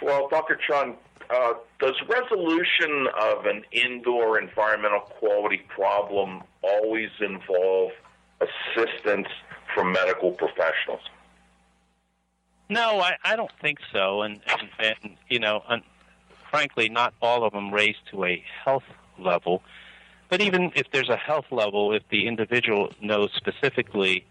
[0.02, 0.60] Well, Dr.
[0.68, 0.98] Chung,
[1.30, 7.92] uh, does resolution of an indoor environmental quality problem always involve
[8.42, 9.28] assistance
[9.74, 11.02] from medical professionals?
[12.70, 14.22] No, I, I don't think so.
[14.22, 15.84] And, and, and you know, and
[16.50, 18.84] frankly, not all of them raise to a health
[19.18, 19.64] level.
[20.30, 24.26] But even if there's a health level, if the individual knows specifically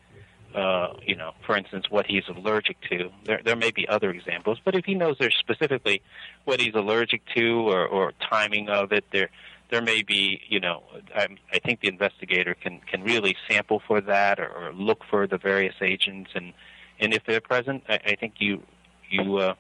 [0.57, 3.11] uh, you know, for instance, what he's allergic to.
[3.25, 6.01] There, there may be other examples, but if he knows there's specifically
[6.47, 9.29] what he's allergic to or, or timing of it, there,
[9.71, 10.83] there may be, you know,
[11.14, 15.27] I, I think the investigator can can really sample for that or, or look for
[15.27, 16.55] the various agents, and
[17.01, 18.62] and if they're present, I, I think you
[19.11, 19.55] you uh,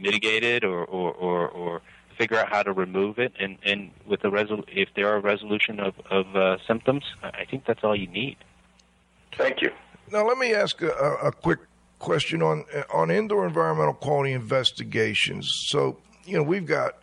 [0.00, 1.82] mitigate it or, or or or
[2.18, 5.78] figure out how to remove it, and and with the resol- if there are resolution
[5.78, 8.38] of of uh, symptoms, I think that's all you need.
[9.36, 9.70] Thank you.
[10.12, 10.90] Now, let me ask a,
[11.22, 11.58] a quick
[11.98, 15.50] question on on indoor environmental quality investigations.
[15.68, 16.98] So, you know, we've got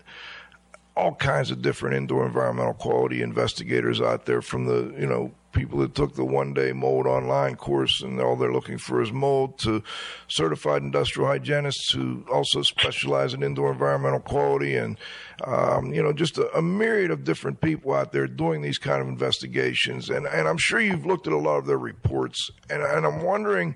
[0.96, 5.80] all kinds of different indoor environmental quality investigators out there from the, you know, people
[5.80, 9.58] that took the one day mold online course and all they're looking for is mold
[9.60, 9.82] to
[10.28, 14.98] certified industrial hygienists who also specialize in indoor environmental quality and
[15.46, 19.02] um, you know just a, a, myriad of different people out there doing these kind
[19.02, 20.10] of investigations.
[20.10, 22.50] And and I'm sure you've looked at a lot of their reports.
[22.70, 23.76] And, and I'm wondering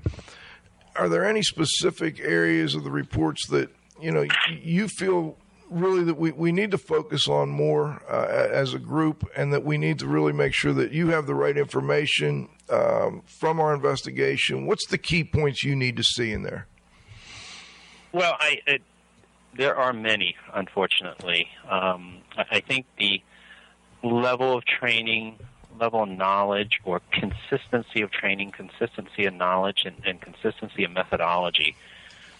[0.95, 3.69] are there any specific areas of the reports that
[4.01, 5.37] you know you feel
[5.69, 9.63] really that we, we need to focus on more uh, as a group and that
[9.63, 13.73] we need to really make sure that you have the right information um, from our
[13.73, 14.65] investigation.
[14.65, 16.67] What's the key points you need to see in there?
[18.11, 18.79] Well, I,
[19.55, 21.49] there are many, unfortunately.
[21.69, 23.21] Um, I think the
[24.03, 25.37] level of training,
[25.79, 31.75] level of knowledge, or consistency of training, consistency of knowledge, and, and consistency of methodology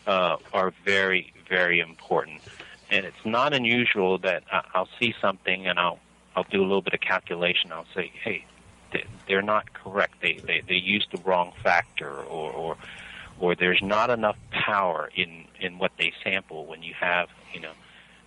[0.06, 2.42] uh, are very, very important
[2.90, 6.00] and it's not unusual that I'll see something and I'll
[6.36, 7.72] I'll do a little bit of calculation.
[7.72, 8.46] I'll say, hey,
[9.28, 10.22] they're not correct.
[10.22, 12.78] They they they used the wrong factor, or or
[13.40, 17.72] or there's not enough power in in what they sample when you have you know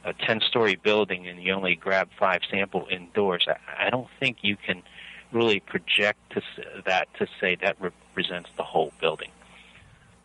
[0.05, 4.39] a 10 story building and you only grab five sample indoors I, I don't think
[4.43, 4.83] you can
[5.31, 6.43] really project to
[6.87, 9.31] that to say that represents the whole building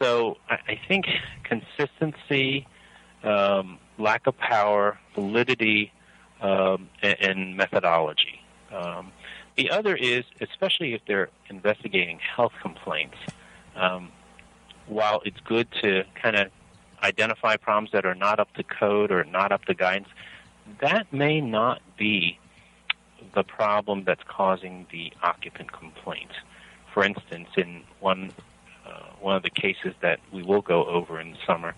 [0.01, 1.05] so i, I think
[1.43, 2.67] consistency
[3.23, 5.91] um, lack of power, validity,
[6.41, 8.41] um, and, and, methodology.
[8.71, 9.11] Um,
[9.55, 13.17] the other is, especially if they're investigating health complaints,
[13.75, 14.09] um,
[14.87, 16.51] while it's good to kind of
[17.01, 20.09] identify problems that are not up to code or not up to guidance,
[20.81, 22.37] that may not be
[23.33, 26.31] the problem that's causing the occupant complaint.
[26.93, 28.31] For instance, in one
[28.85, 31.73] uh, one of the cases that we will go over in the summer,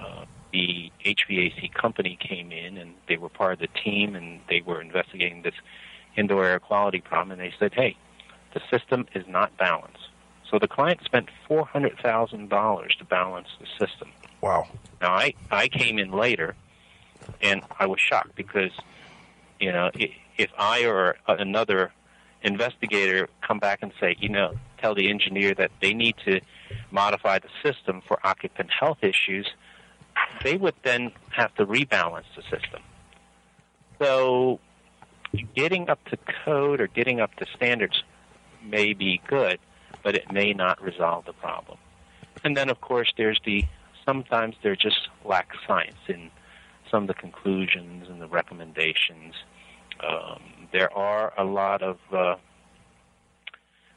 [0.00, 4.60] uh, the HVAC company came in and they were part of the team and they
[4.60, 5.54] were investigating this
[6.16, 7.96] indoor air quality problem and they said, hey,
[8.54, 10.08] the system is not balanced.
[10.50, 14.10] So the client spent four hundred thousand dollars to balance the system.
[14.42, 14.68] Wow.
[15.00, 16.54] Now I I came in later,
[17.40, 18.72] and I was shocked because,
[19.58, 21.92] you know, if I or another
[22.42, 26.40] investigator come back and say, you know, tell the engineer that they need to
[26.90, 29.48] modify the system for occupant health issues,
[30.42, 32.82] they would then have to rebalance the system.
[34.00, 34.60] So
[35.54, 38.02] getting up to code or getting up to standards
[38.64, 39.58] may be good,
[40.02, 41.78] but it may not resolve the problem.
[42.44, 43.64] And then, of course, there's the
[44.04, 46.30] sometimes there just lacks science in
[46.90, 49.34] some of the conclusions and the recommendations.
[50.00, 52.36] Um, there are a lot of uh,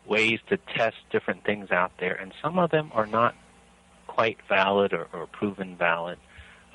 [0.05, 3.35] ways to test different things out there, and some of them are not
[4.07, 6.19] quite valid or, or proven valid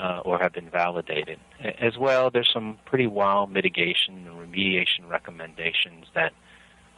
[0.00, 1.38] uh, or have been validated.
[1.80, 6.32] As well, there's some pretty wild mitigation and remediation recommendations that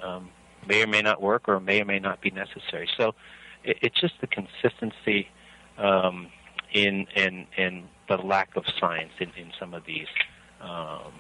[0.03, 0.31] um,
[0.69, 2.89] may or may not work or may or may not be necessary.
[2.97, 3.15] So
[3.65, 5.29] it, it's just the consistency
[5.79, 6.29] um,
[6.73, 10.07] in, in, in the lack of science in, in some of these
[10.61, 11.13] um,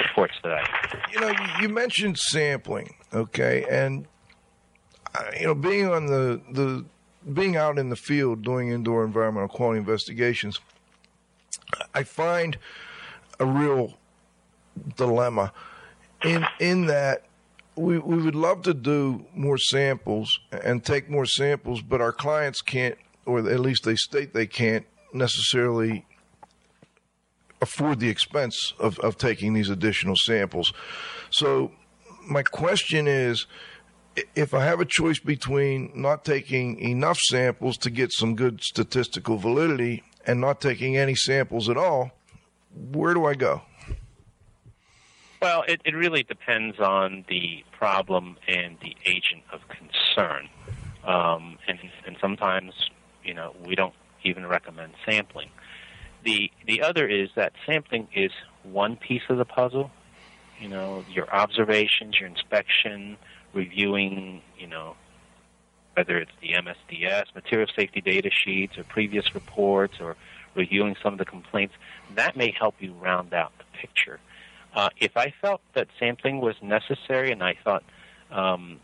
[0.00, 1.08] reports that I.
[1.12, 4.06] You know, you mentioned sampling, okay, and
[5.14, 6.84] uh, you know, being on the the
[7.32, 10.60] being out in the field doing indoor environmental quality investigations,
[11.94, 12.58] I find
[13.38, 13.94] a real
[14.96, 15.52] dilemma
[16.22, 17.24] in in that
[17.74, 22.60] we we would love to do more samples and take more samples, but our clients
[22.60, 26.06] can't, or at least they state they can't necessarily
[27.60, 30.72] afford the expense of, of taking these additional samples.
[31.30, 31.72] So
[32.28, 33.46] my question is
[34.34, 39.36] if I have a choice between not taking enough samples to get some good statistical
[39.36, 42.10] validity and not taking any samples at all,
[42.92, 43.62] where do I go?
[45.40, 50.48] Well, it, it really depends on the problem and the agent of concern.
[51.04, 52.72] Um, and, and sometimes,
[53.22, 53.94] you know, we don't
[54.24, 55.50] even recommend sampling.
[56.24, 58.32] The, the other is that sampling is
[58.64, 59.90] one piece of the puzzle.
[60.58, 63.16] You know, your observations, your inspection,
[63.56, 64.94] reviewing, you know,
[65.94, 70.14] whether it's the MSDS, material safety data sheets, or previous reports, or
[70.54, 71.74] reviewing some of the complaints,
[72.14, 74.20] that may help you round out the picture.
[74.74, 77.82] Uh, if I felt that sampling was necessary and I thought
[78.30, 78.78] um,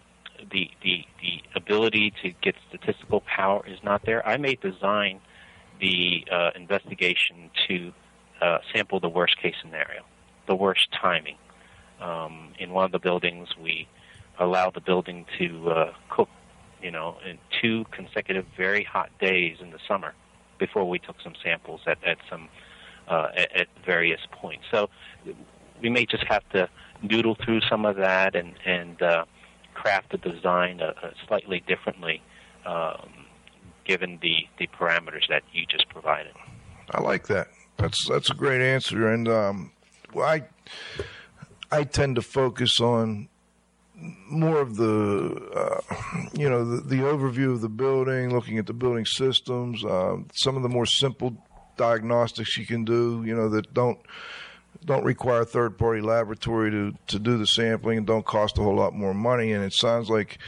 [0.51, 5.21] the, the, the ability to get statistical power is not there, I may design
[5.81, 7.93] the uh, investigation to
[8.41, 10.03] uh, sample the worst case scenario,
[10.47, 11.37] the worst timing.
[12.01, 13.87] Um, in one of the buildings, we
[14.39, 16.29] allowed the building to uh, cook,
[16.83, 20.15] you know, in two consecutive very hot days in the summer
[20.59, 22.49] before we took some samples at, at some
[23.09, 24.65] uh, at, at various points.
[24.71, 24.89] So
[25.83, 26.69] we may just have to
[27.03, 29.25] noodle through some of that and and uh,
[29.75, 32.23] craft the design uh, uh, slightly differently,
[32.65, 33.27] um,
[33.85, 36.33] given the the parameters that you just provided.
[36.91, 37.49] I like that.
[37.77, 39.73] That's that's a great answer, and um,
[40.17, 40.45] I
[41.71, 43.29] I tend to focus on
[44.29, 45.95] more of the uh,
[46.33, 50.57] you know the, the, overview of the building, looking at the building systems, uh, some
[50.57, 51.37] of the more simple
[51.77, 53.99] diagnostics you can do, you know that don't
[54.85, 58.75] don't require third party laboratory to, to do the sampling and don't cost a whole
[58.75, 59.53] lot more money.
[59.53, 60.39] And it sounds like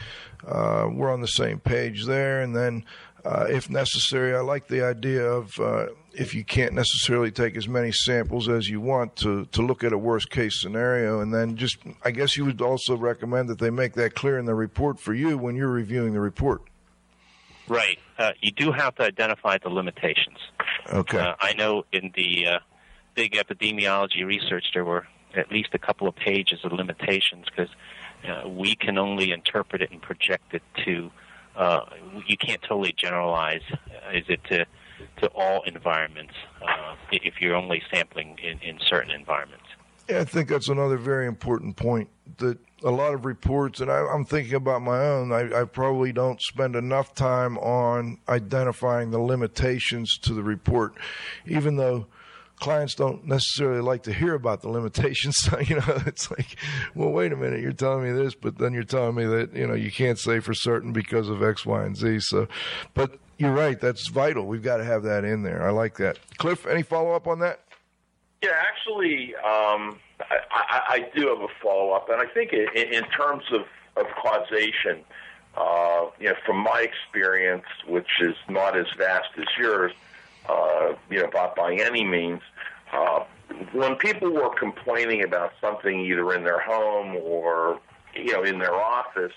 [0.45, 2.41] uh, we're on the same page there.
[2.41, 2.83] And then,
[3.25, 7.67] uh, if necessary, I like the idea of uh, if you can't necessarily take as
[7.67, 11.21] many samples as you want to, to look at a worst case scenario.
[11.21, 14.45] And then just, I guess you would also recommend that they make that clear in
[14.45, 16.61] the report for you when you're reviewing the report.
[17.67, 17.97] Right.
[18.19, 20.37] Uh, you do have to identify the limitations.
[20.93, 21.17] Okay.
[21.17, 22.59] Uh, I know in the uh,
[23.15, 27.69] big epidemiology research, there were at least a couple of pages of limitations because
[28.27, 31.09] uh, we can only interpret it and project it to.
[31.55, 31.81] Uh,
[32.27, 33.61] you can't totally generalize.
[33.71, 34.65] Uh, is it to
[35.21, 39.65] to all environments uh, if you're only sampling in, in certain environments?
[40.09, 42.09] Yeah, I think that's another very important point.
[42.37, 45.31] That a lot of reports, and I, am thinking about my own.
[45.31, 50.93] I, I, probably don't spend enough time on identifying the limitations to the report,
[51.47, 52.05] even though
[52.59, 55.49] clients don't necessarily like to hear about the limitations.
[55.65, 56.57] You know, it's like,
[56.93, 59.65] well, wait a minute, you're telling me this, but then you're telling me that, you
[59.65, 62.19] know, you can't say for certain because of X, Y, and Z.
[62.19, 62.47] So,
[62.93, 63.79] but you're right.
[63.79, 64.45] That's vital.
[64.45, 65.65] We've got to have that in there.
[65.67, 66.19] I like that.
[66.37, 67.61] Cliff, any follow up on that?
[68.43, 72.67] Yeah, actually, um, I, I, I do have a follow up, and I think in,
[72.75, 73.61] in terms of,
[73.95, 75.03] of causation,
[75.57, 79.93] uh, you know, from my experience, which is not as vast as yours,
[80.47, 82.41] uh, you know, by, by any means,
[82.93, 83.23] uh,
[83.73, 87.79] when people were complaining about something either in their home or
[88.15, 89.33] you know in their office,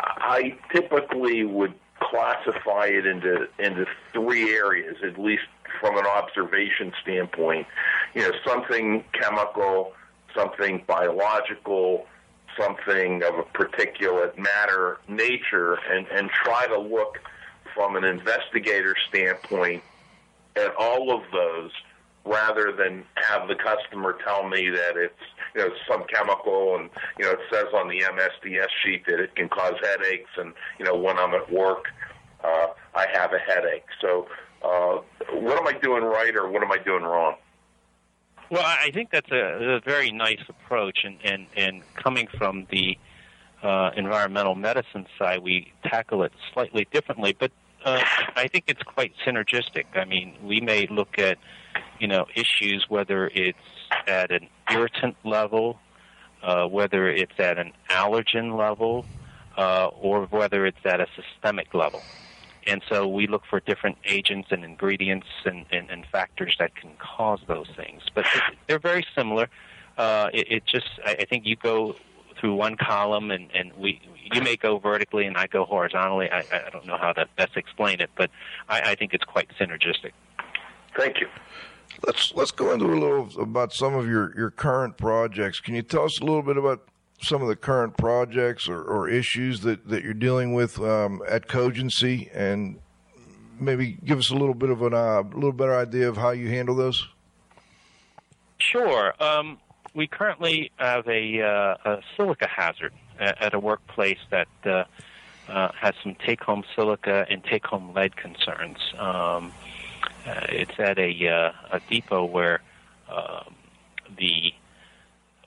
[0.00, 5.44] I typically would classify it into into three areas, at least
[5.80, 7.66] from an observation standpoint.
[8.14, 9.92] You know, something chemical,
[10.34, 12.06] something biological,
[12.58, 17.18] something of a particulate matter nature, and and try to look
[17.74, 19.82] from an investigator standpoint
[20.56, 21.70] at all of those
[22.24, 25.14] rather than have the customer tell me that it's
[25.54, 29.34] you know some chemical and you know it says on the MSDS sheet that it
[29.34, 31.86] can cause headaches and you know when I'm at work
[32.44, 33.86] uh, I have a headache.
[34.00, 34.28] So
[34.62, 34.98] uh,
[35.32, 37.36] what am I doing right or what am I doing wrong?
[38.50, 42.96] Well, I think that's a, a very nice approach, and and and coming from the
[43.62, 47.50] uh, environmental medicine side, we tackle it slightly differently, but
[47.84, 48.02] uh,
[48.36, 49.84] I think it's quite synergistic.
[49.94, 51.38] I mean, we may look at
[51.98, 53.58] you know issues whether it's
[54.06, 55.78] at an irritant level,
[56.42, 59.04] uh, whether it's at an allergen level,
[59.56, 62.02] uh, or whether it's at a systemic level.
[62.66, 66.90] And so we look for different agents and ingredients and, and, and factors that can
[66.98, 68.02] cause those things.
[68.14, 68.26] But
[68.66, 69.48] they're very similar.
[69.96, 71.96] Uh, it, it just, I, I think you go
[72.40, 74.00] through one column and, and we
[74.32, 76.30] you may go vertically and I go horizontally.
[76.30, 78.30] I, I don't know how to best explain it, but
[78.68, 80.12] I, I think it's quite synergistic.
[80.96, 81.28] Thank you.
[82.06, 85.60] Let's let's go into a little about some of your, your current projects.
[85.60, 86.86] Can you tell us a little bit about
[87.20, 91.48] some of the current projects or, or issues that, that you're dealing with um, at
[91.48, 92.78] Cogency, and
[93.58, 96.30] maybe give us a little bit of an a uh, little better idea of how
[96.30, 97.08] you handle those?
[98.58, 99.14] Sure.
[99.20, 99.58] Um,
[99.94, 104.84] we currently have a, uh, a silica hazard at, a workplace that uh,
[105.48, 108.78] uh has some take-home silica and take-home lead concerns.
[108.98, 109.52] Um,
[110.26, 112.60] uh, it's at a, uh, a depot where
[113.10, 113.54] um,
[114.16, 114.52] the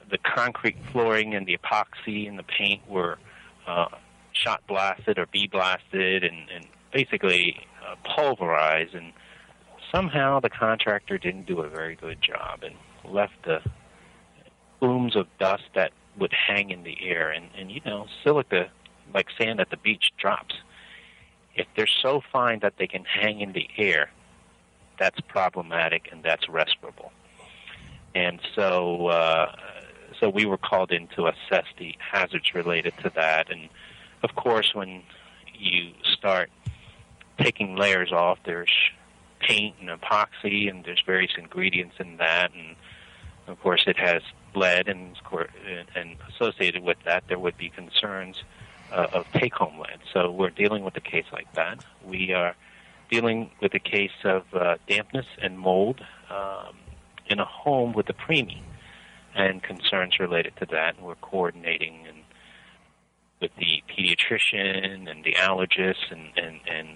[0.10, 3.18] the concrete flooring and the epoxy and the paint were
[3.66, 3.86] uh,
[4.34, 7.66] shot blasted or bead blasted and, and basically
[8.04, 8.94] pulverized.
[8.94, 9.14] And
[9.90, 12.76] somehow the contractor didn't do a very good job and
[13.06, 13.62] left the
[14.82, 17.30] plumes of dust that would hang in the air.
[17.30, 18.70] And, and you know, silica,
[19.14, 20.56] like sand at the beach, drops.
[21.56, 24.12] If they're so fine that they can hang in the air,
[25.00, 27.12] that's problematic and that's respirable.
[28.16, 29.56] And so, uh,
[30.20, 33.52] so we were called in to assess the hazards related to that.
[33.52, 33.70] And
[34.24, 35.04] of course, when
[35.54, 36.50] you start
[37.40, 38.72] taking layers off, there's
[39.40, 42.76] paint and epoxy, and there's various ingredients in that, and
[43.48, 44.22] of course, it has
[44.56, 45.16] lead, and
[45.96, 48.44] and associated with that, there would be concerns
[48.92, 50.00] uh, of take-home lead.
[50.14, 51.84] So we're dealing with a case like that.
[52.06, 52.56] We are
[53.10, 56.76] dealing with a case of uh, dampness and mold um,
[57.28, 58.62] in a home with a preemie
[59.36, 60.98] and concerns related to that.
[60.98, 62.18] And we're coordinating and
[63.42, 66.90] with the pediatrician and the allergist and, and, and,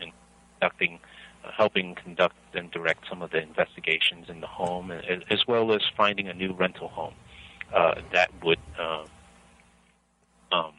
[0.00, 0.12] and
[0.60, 1.00] conducting,
[1.56, 6.28] helping conduct and direct some of the investigations in the home, as, well as finding
[6.28, 7.14] a new rental home
[7.72, 9.04] uh, that would uh,
[10.52, 10.72] um,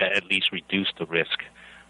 [0.00, 1.38] at least reduce the risk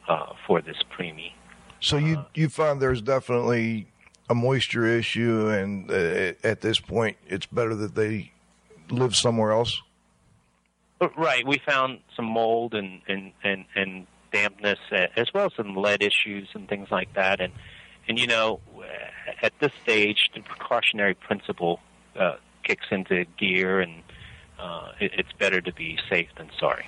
[0.08, 1.32] uh, for this preemie.
[1.80, 3.88] So you uh, you find there's definitely
[4.30, 8.32] a moisture issue, and uh, at this point, it's better that they
[8.88, 9.82] live somewhere else.
[11.00, 11.46] Uh, right.
[11.46, 16.48] We found some mold and and and, and dampness, as well as some lead issues
[16.54, 17.40] and things like that.
[17.40, 17.52] And
[18.08, 18.60] and you know,
[19.42, 21.80] at this stage, the precautionary principle
[22.18, 24.02] uh, kicks into gear, and
[24.58, 26.86] uh, it, it's better to be safe than sorry.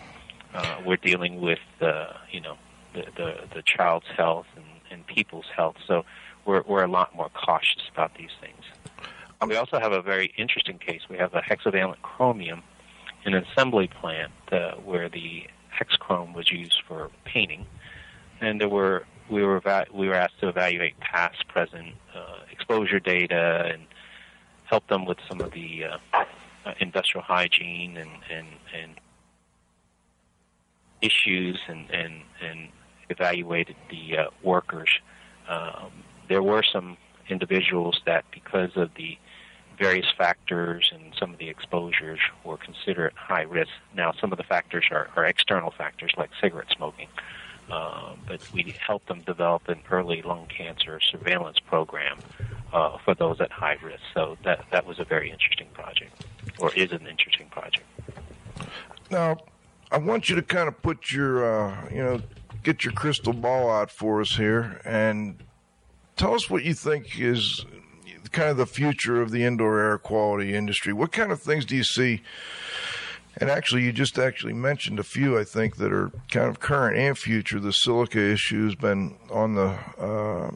[0.54, 2.56] Uh, we're dealing with uh, you know
[2.94, 5.76] the, the the child's health and and people's health.
[5.86, 6.04] So
[6.44, 8.62] we're, we're a lot more cautious about these things.
[9.46, 11.02] We also have a very interesting case.
[11.10, 12.62] We have a hexavalent chromium
[13.24, 15.46] in an assembly plant uh, where the
[15.78, 17.66] hexchrome was used for painting,
[18.40, 23.00] and there were we were eva- we were asked to evaluate past, present uh, exposure
[23.00, 23.82] data and
[24.64, 29.00] help them with some of the uh, industrial hygiene and and, and
[31.02, 32.68] issues and, and, and
[33.10, 34.88] evaluated the uh, workers.
[35.48, 35.92] Um,
[36.28, 36.96] there were some
[37.28, 39.18] individuals that, because of the
[39.78, 43.70] various factors and some of the exposures, were considered high risk.
[43.94, 47.08] Now, some of the factors are, are external factors like cigarette smoking.
[47.70, 52.18] Uh, but we helped them develop an early lung cancer surveillance program
[52.72, 54.02] uh, for those at high risk.
[54.14, 56.24] So that that was a very interesting project,
[56.58, 57.84] or is an interesting project.
[59.10, 59.38] Now,
[59.90, 62.20] I want you to kind of put your, uh, you know,
[62.62, 65.42] get your crystal ball out for us here, and
[66.16, 67.64] tell us what you think is
[68.32, 70.92] kind of the future of the indoor air quality industry.
[70.92, 72.22] What kind of things do you see?
[73.38, 76.96] And actually, you just actually mentioned a few, I think, that are kind of current
[76.96, 77.60] and future.
[77.60, 80.50] The silica issue has been on the uh,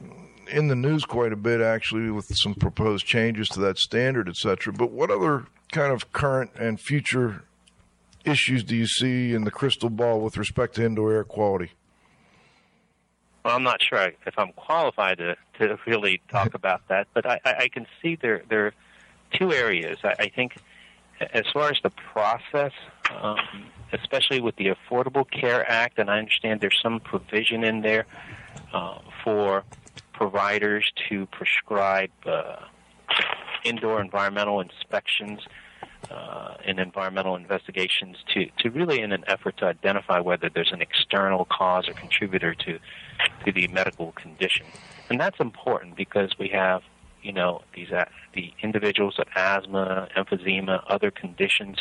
[0.50, 4.36] in the news quite a bit, actually, with some proposed changes to that standard, et
[4.36, 4.72] cetera.
[4.72, 7.44] But what other kind of current and future
[8.24, 11.72] issues do you see in the crystal ball with respect to indoor air quality?
[13.44, 17.40] Well, I'm not sure if I'm qualified to, to really talk about that, but I,
[17.44, 18.74] I can see there there are
[19.32, 19.98] two areas.
[20.02, 20.56] I, I think
[21.20, 22.72] as far as the process,
[23.20, 23.38] um,
[23.92, 28.06] especially with the Affordable Care Act, and I understand there's some provision in there
[28.72, 29.64] uh, for
[30.12, 32.56] providers to prescribe uh,
[33.64, 35.40] indoor environmental inspections
[36.10, 40.80] uh, and environmental investigations to, to really in an effort to identify whether there's an
[40.80, 42.78] external cause or contributor to
[43.44, 44.64] to the medical condition.
[45.10, 46.82] And that's important because we have
[47.22, 48.04] you know these uh,
[48.34, 51.78] the individuals with asthma, emphysema, other conditions.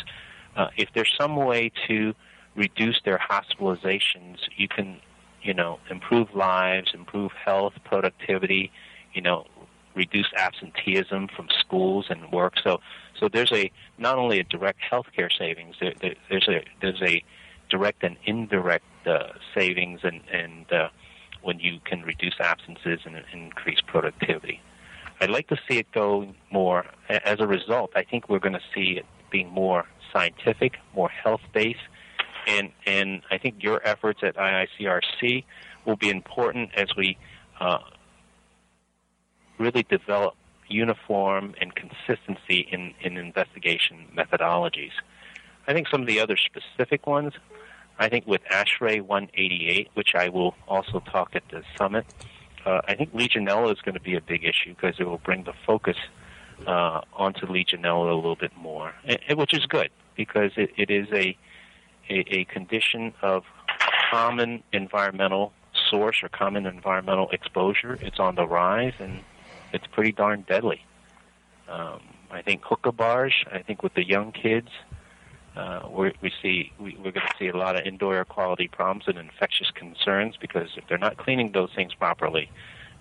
[0.56, 2.14] Uh, if there's some way to
[2.56, 4.98] reduce their hospitalizations, you can
[5.42, 8.70] you know improve lives, improve health, productivity,
[9.14, 9.46] you know
[9.94, 12.54] reduce absenteeism from schools and work.
[12.62, 12.80] So
[13.18, 17.22] so there's a not only a direct healthcare savings, there, there, there's a there's a
[17.68, 20.88] direct and indirect uh, savings and and uh,
[21.42, 24.60] when you can reduce absences and increase productivity.
[25.20, 26.86] I'd like to see it go more.
[27.08, 31.42] As a result, I think we're going to see it being more scientific, more health
[31.52, 31.78] based,
[32.46, 35.44] and and I think your efforts at IICRC
[35.84, 37.18] will be important as we
[37.60, 37.78] uh,
[39.58, 40.34] really develop
[40.68, 44.92] uniform and consistency in, in investigation methodologies.
[45.66, 47.34] I think some of the other specific ones,
[47.98, 52.06] I think with ASHRAE 188, which I will also talk at the summit,
[52.66, 55.44] uh, I think Legionella is going to be a big issue because it will bring
[55.44, 55.96] the focus
[56.66, 58.92] uh, onto Legionella a little bit more,
[59.34, 61.36] which is good because it, it is a,
[62.10, 63.44] a, a condition of
[64.10, 65.52] common environmental
[65.88, 67.98] source or common environmental exposure.
[68.00, 69.20] It's on the rise, and
[69.72, 70.84] it's pretty darn deadly.
[71.68, 72.00] Um,
[72.30, 73.34] I think hookah bars.
[73.50, 74.68] I think with the young kids,
[75.56, 78.68] uh, we we see we, we're going to see a lot of indoor air quality
[78.68, 82.50] problems and infectious concerns because if they're not cleaning those things properly,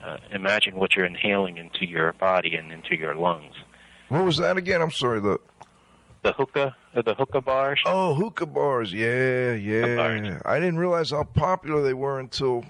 [0.03, 3.55] uh, imagine what you're inhaling into your body and into your lungs.
[4.09, 4.81] What was that again?
[4.81, 5.19] I'm sorry.
[5.19, 5.39] The
[6.23, 7.81] the hookah, uh, the hookah bars.
[7.85, 8.91] Oh, hookah bars.
[8.91, 9.95] Yeah, yeah.
[9.95, 10.41] Bars.
[10.45, 12.65] I didn't realize how popular they were until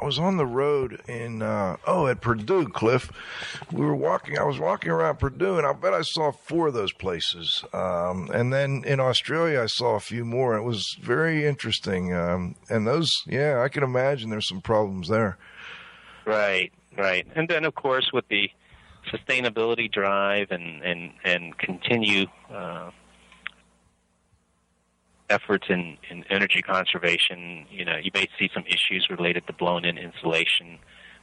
[0.00, 3.10] I was on the road in uh, oh at Purdue, Cliff.
[3.70, 4.38] We were walking.
[4.38, 7.64] I was walking around Purdue, and I bet I saw four of those places.
[7.72, 10.56] Um, and then in Australia, I saw a few more.
[10.56, 12.12] It was very interesting.
[12.12, 15.38] Um, and those, yeah, I can imagine there's some problems there.
[16.26, 17.26] Right, right.
[17.34, 18.50] And then of course with the
[19.12, 22.26] sustainability drive and and and continue.
[22.50, 22.90] Uh,
[25.36, 29.96] efforts in, in energy conservation, you know, you may see some issues related to blown-in
[30.08, 30.68] insulation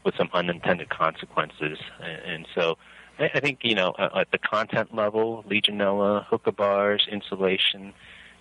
[0.04, 1.78] with some unintended consequences.
[2.02, 2.78] And, and so
[3.20, 3.90] I, I think, you know,
[4.24, 7.94] at the content level, Legionella, hookah bars, insulation,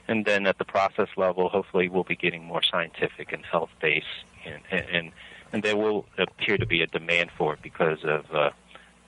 [0.09, 4.07] and then at the process level, hopefully we'll be getting more scientific and health-based,
[4.45, 5.13] and, and,
[5.53, 8.51] and there will appear to be a demand for it because of uh,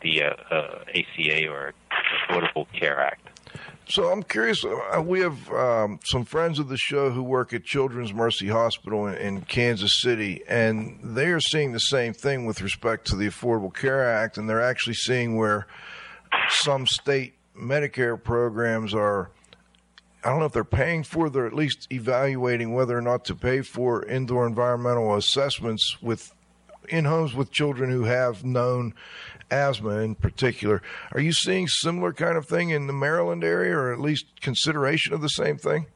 [0.02, 1.74] the uh, uh, ACA or
[2.28, 3.31] Affordable Care Act.
[3.92, 4.64] So I'm curious.
[4.64, 9.06] Uh, we have um, some friends of the show who work at Children's Mercy Hospital
[9.06, 13.26] in, in, Kansas City, and they are seeing the same thing with respect to the
[13.26, 15.66] Affordable Care Act, and they're actually seeing where
[16.48, 19.30] some state Medicare programs are.
[20.24, 23.34] I don't know if they're paying for, they're at least evaluating whether or not to
[23.34, 26.34] pay for indoor environmental assessments with
[26.88, 28.94] in homes with children who have known
[29.50, 30.82] asthma in particular.
[31.12, 35.12] Are you seeing similar kind of thing in the Maryland area, or at least consideration
[35.12, 35.86] of the same thing?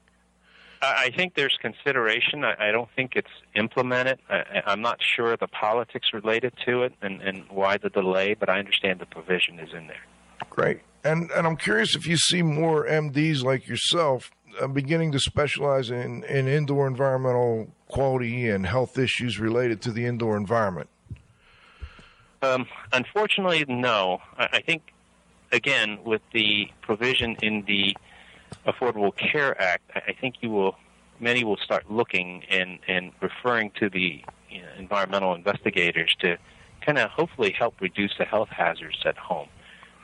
[0.82, 2.44] I think there's consideration.
[2.44, 4.20] I, don't think it's implemented.
[4.28, 8.48] I, am not sure the politics related to it and, and why the delay, but
[8.48, 10.04] I understand the provision is in there.
[10.50, 10.80] Great.
[11.02, 14.30] And and I'm curious if you see more MDs like yourself
[14.60, 20.06] uh, beginning to specialize in, in indoor environmental quality and health issues related to the
[20.06, 20.88] indoor environment.
[22.42, 24.18] Um, unfortunately, no.
[24.38, 24.92] I, think,
[25.52, 27.96] again, with the provision in the
[28.66, 30.76] Affordable Care Act, I, I think you will
[31.18, 36.36] many will start looking and and referring to the you know, environmental investigators to
[36.84, 39.48] kind of hopefully help reduce the health hazards at home.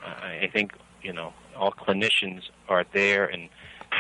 [0.05, 0.73] Uh, I think
[1.03, 3.49] you know all clinicians are there and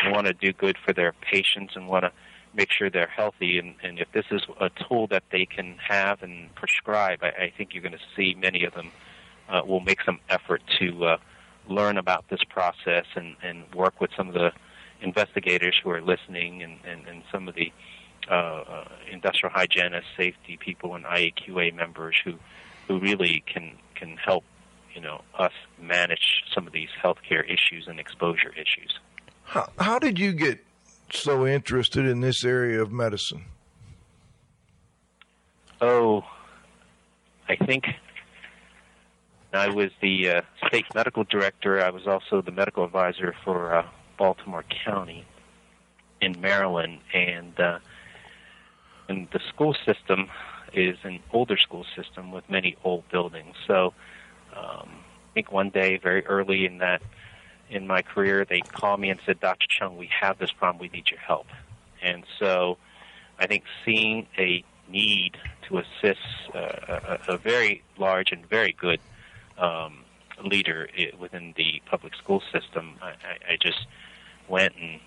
[0.06, 2.12] want to do good for their patients and want to
[2.54, 3.58] make sure they're healthy.
[3.58, 7.52] And, and if this is a tool that they can have and prescribe, I, I
[7.56, 8.90] think you're going to see many of them
[9.48, 11.16] uh, will make some effort to uh,
[11.68, 14.52] learn about this process and, and work with some of the
[15.00, 17.72] investigators who are listening and, and, and some of the
[18.30, 22.34] uh, uh, industrial hygienists, safety people, and IAQA members who,
[22.86, 24.44] who really can, can help
[24.94, 28.98] you know us manage some of these healthcare issues and exposure issues.
[29.44, 30.64] How, how did you get
[31.20, 33.44] so interested in this area of medicine?
[35.80, 36.24] Oh,
[37.48, 37.86] I think
[39.52, 41.84] I was the uh, state medical director.
[41.84, 43.86] I was also the medical advisor for uh,
[44.16, 45.26] Baltimore County
[46.20, 47.78] in Maryland, and uh,
[49.08, 50.28] and the school system
[50.72, 53.56] is an older school system with many old buildings.
[53.66, 53.92] So
[54.56, 57.02] um, I think one day, very early in that
[57.72, 59.66] in my career, they called me and said, Dr.
[59.68, 60.80] Chung, we have this problem.
[60.80, 61.46] We need your help.
[62.02, 62.76] And so
[63.38, 65.36] I think seeing a need
[65.68, 66.20] to assist
[66.54, 69.00] uh, a, a, very large and very good
[69.56, 70.04] um,
[70.44, 73.86] leader within the public school system, I, I just
[74.48, 75.00] went and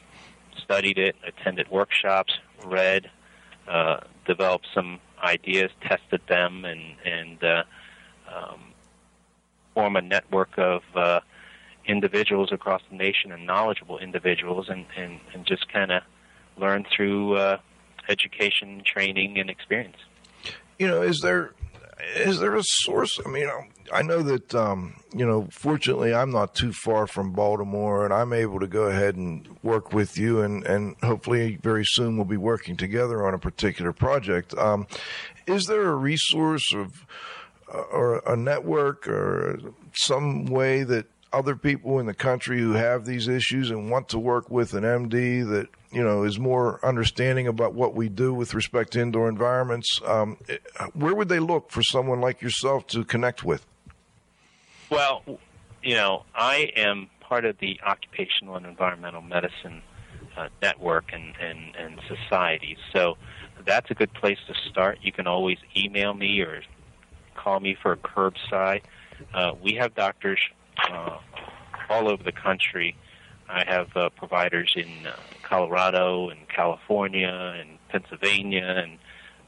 [0.57, 2.33] studied it, attended workshops,
[2.65, 3.11] read,
[3.67, 7.63] uh, developed some ideas, tested them, and, and uh,
[8.33, 8.59] um,
[9.73, 11.19] form a network of uh,
[11.87, 16.03] individuals across the nation and knowledgeable individuals and, and, and just kind of
[16.57, 17.57] learn through uh,
[18.09, 19.97] education, training, and experience.
[20.79, 21.53] You know, is there
[22.15, 23.19] is there a source?
[23.25, 23.49] I mean,
[23.93, 25.47] I know that um, you know.
[25.51, 29.93] Fortunately, I'm not too far from Baltimore, and I'm able to go ahead and work
[29.93, 34.53] with you, and and hopefully very soon we'll be working together on a particular project.
[34.57, 34.87] Um,
[35.47, 37.05] is there a resource of
[37.73, 39.59] uh, or a network or
[39.93, 44.17] some way that other people in the country who have these issues and want to
[44.17, 48.53] work with an MD that you know is more understanding about what we do with
[48.53, 50.01] respect to indoor environments.
[50.05, 50.37] Um,
[50.93, 53.65] where would they look for someone like yourself to connect with?
[54.89, 55.23] Well,
[55.83, 59.81] you know, I am part of the occupational and environmental medicine
[60.37, 62.77] uh, network and, and, and society.
[62.93, 63.17] So
[63.65, 64.99] that's a good place to start.
[65.01, 66.61] You can always email me or
[67.35, 68.81] call me for a curbside.
[69.33, 70.39] Uh, we have doctors
[70.77, 71.17] uh,
[71.89, 72.95] all over the country.
[73.47, 78.97] I have uh, providers in uh, Colorado and California and Pennsylvania and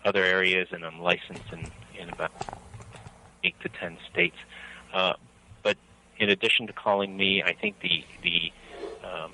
[0.06, 2.32] other areas, and I'm licensed in, in about
[3.44, 4.38] eight to ten states.
[4.94, 5.14] Uh,
[5.64, 5.78] but
[6.20, 8.52] in addition to calling me, I think the the
[9.04, 9.32] um,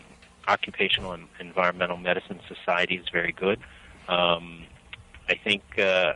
[0.47, 3.59] Occupational and Environmental Medicine Society is very good.
[4.07, 4.63] Um,
[5.29, 6.13] I think uh,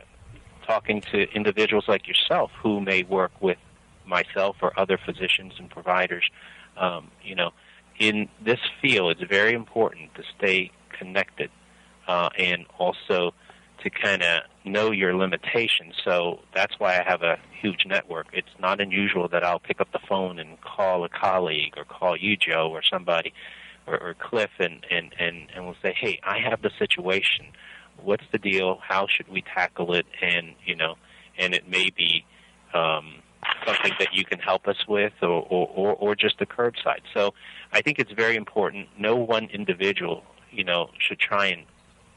[0.66, 3.58] talking to individuals like yourself who may work with
[4.08, 6.24] myself or other physicians and providers.
[6.76, 7.50] Um, you know,
[7.98, 11.50] in this field, it's very important to stay connected
[12.06, 13.34] uh, and also
[13.82, 15.94] to kind of know your limitations.
[16.04, 18.26] So that's why I have a huge network.
[18.32, 22.16] It's not unusual that I'll pick up the phone and call a colleague or call
[22.16, 23.32] you, Joe, or somebody,
[23.86, 27.46] or, or Cliff, and, and, and, and we'll say, hey, I have the situation.
[28.02, 28.80] What's the deal?
[28.82, 30.06] How should we tackle it?
[30.20, 30.96] And, you know,
[31.38, 32.24] and it may be
[32.74, 33.22] um,
[33.66, 37.02] something that you can help us with or, or, or, or just the curbside.
[37.14, 37.34] So
[37.72, 38.88] I think it's very important.
[38.98, 41.64] No one individual, you know, should try and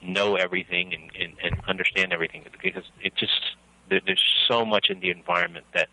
[0.01, 3.55] know everything and, and, and understand everything because it just
[3.89, 5.89] there, there's so much in the environment that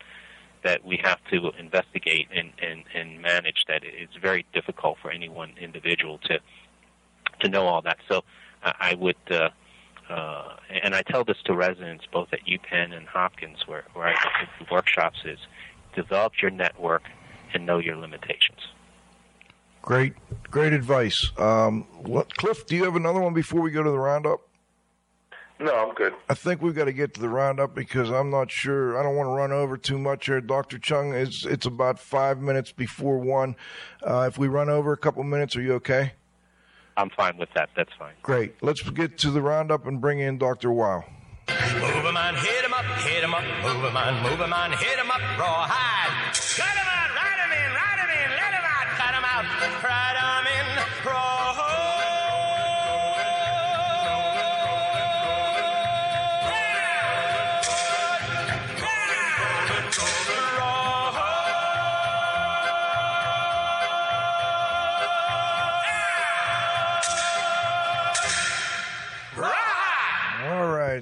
[0.63, 5.29] that we have to investigate and, and, and manage that it's very difficult for any
[5.29, 6.39] one individual to
[7.39, 7.97] to know all that.
[8.09, 8.23] So
[8.61, 9.49] I would uh,
[10.09, 14.45] uh, and I tell this to residents both at UPenn and Hopkins, where, where I
[14.59, 15.39] do workshops, is
[15.95, 17.03] develop your network
[17.53, 18.59] and know your limitations.
[19.81, 20.13] Great,
[20.51, 21.31] great advice.
[21.37, 24.41] Um, what, Cliff, do you have another one before we go to the roundup?
[25.59, 26.13] No, I'm good.
[26.29, 28.97] I think we've got to get to the roundup because I'm not sure.
[28.97, 30.39] I don't want to run over too much here.
[30.39, 30.79] Dr.
[30.79, 33.57] Chung, it's, it's about five minutes before one.
[34.01, 36.13] Uh, if we run over a couple minutes, are you okay?
[36.97, 37.69] I'm fine with that.
[37.75, 38.13] That's fine.
[38.21, 38.55] Great.
[38.61, 40.71] Let's get to the roundup and bring in Dr.
[40.71, 41.03] Wow.
[41.49, 44.71] Move him on, hit him up, hit him up, move him on, move him on,
[44.71, 46.35] hit him up, rawhide.
[46.35, 49.45] Cut him out, ride him in, ride him in, let him out, cut him out,
[49.83, 51.28] ride him in, rawhide.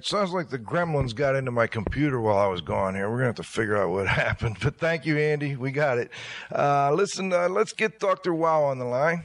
[0.06, 3.10] Sounds like the gremlins got into my computer while I was gone here.
[3.10, 4.58] We're going to have to figure out what happened.
[4.62, 5.56] But thank you, Andy.
[5.56, 6.12] We got it.
[6.54, 8.34] Uh, listen, uh, let's get Dr.
[8.34, 9.24] Wow on the line.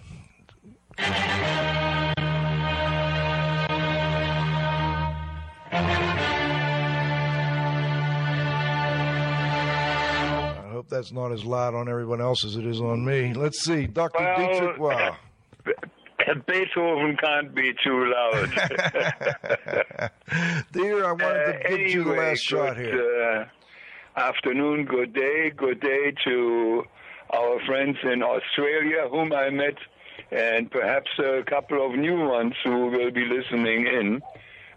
[9.35, 13.35] I hope that's not as loud on everyone else as it is on me.
[13.35, 13.87] Let's see.
[13.87, 14.19] Dr.
[14.23, 15.17] Well, Dietrich Wow.
[16.47, 18.51] Beethoven can't be too loud.
[20.73, 23.49] Dear, I wanted to Uh, give you the anyway, last shot here.
[24.17, 26.85] Uh, afternoon, good day, good day to
[27.33, 29.77] our friends in Australia whom I met,
[30.31, 34.23] and perhaps a couple of new ones who will be listening in.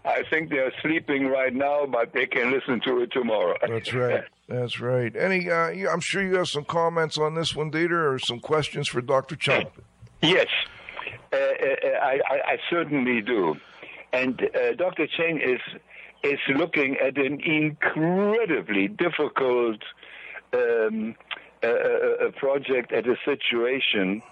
[0.04, 3.56] I think they're sleeping right now, but they can listen to it tomorrow.
[3.66, 4.22] That's right.
[4.48, 5.14] That's right.
[5.16, 8.88] Any, uh, I'm sure you have some comments on this one, Dieter, or some questions
[8.88, 9.34] for Dr.
[9.34, 9.64] Chung.
[10.22, 10.46] Yes,
[11.32, 13.56] I, I, I certainly do.
[14.12, 15.06] And uh, Dr.
[15.06, 15.60] Cheng is
[16.22, 19.80] is looking at an incredibly difficult
[20.52, 21.14] um,
[21.62, 24.22] uh, uh, uh, project, at a situation.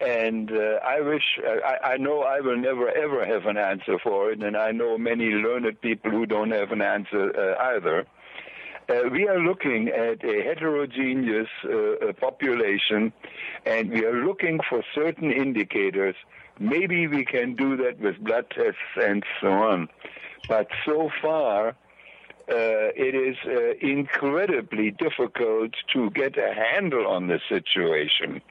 [0.00, 4.32] And uh, I wish, I, I know I will never ever have an answer for
[4.32, 8.06] it, and I know many learned people who don't have an answer uh, either.
[8.88, 13.12] Uh, we are looking at a heterogeneous uh, uh, population,
[13.64, 16.14] and we are looking for certain indicators.
[16.58, 19.88] Maybe we can do that with blood tests and so on.
[20.48, 27.40] But so far, uh, it is uh, incredibly difficult to get a handle on the
[27.48, 28.42] situation.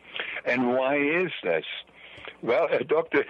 [0.45, 1.65] And why is this?
[2.41, 3.23] Well, uh, Dr.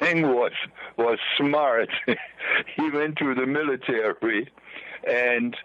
[0.00, 0.52] Cheng was
[0.96, 1.90] was smart.
[2.76, 4.50] he went to the military,
[5.06, 5.56] and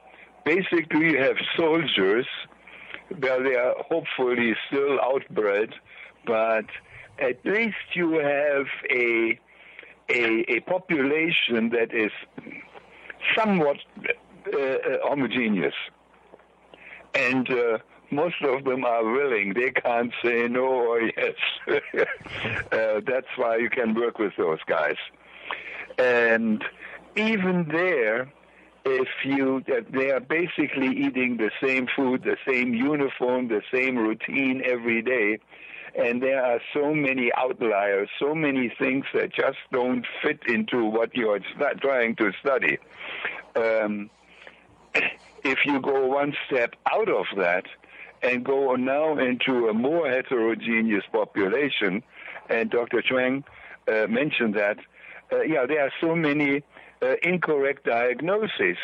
[0.46, 2.26] basically you have soldiers.
[3.22, 5.74] Well, they are hopefully still outbred,
[6.26, 6.66] but
[7.20, 9.39] at least you have a
[10.10, 12.12] a, a population that is
[13.38, 13.78] somewhat
[14.54, 15.76] uh, uh, homogeneous,
[17.14, 17.78] and uh,
[18.12, 19.54] most of them are willing.
[19.54, 21.36] They can't say no or yes.
[22.72, 24.98] uh, that's why you can work with those guys.
[25.98, 26.64] And
[27.16, 28.32] even there,
[28.86, 34.62] if you they are basically eating the same food, the same uniform, the same routine
[34.66, 35.40] every day,
[35.96, 41.16] and there are so many outliers, so many things that just don't fit into what
[41.16, 42.78] you're stu- trying to study.
[43.56, 44.10] Um,
[45.44, 47.66] if you go one step out of that
[48.22, 52.04] and go now into a more heterogeneous population,
[52.50, 53.02] and Dr.
[53.02, 53.44] Chuang
[53.88, 54.78] uh, mentioned that,
[55.32, 56.64] uh, yeah, there are so many
[57.04, 58.78] uh, incorrect diagnosis.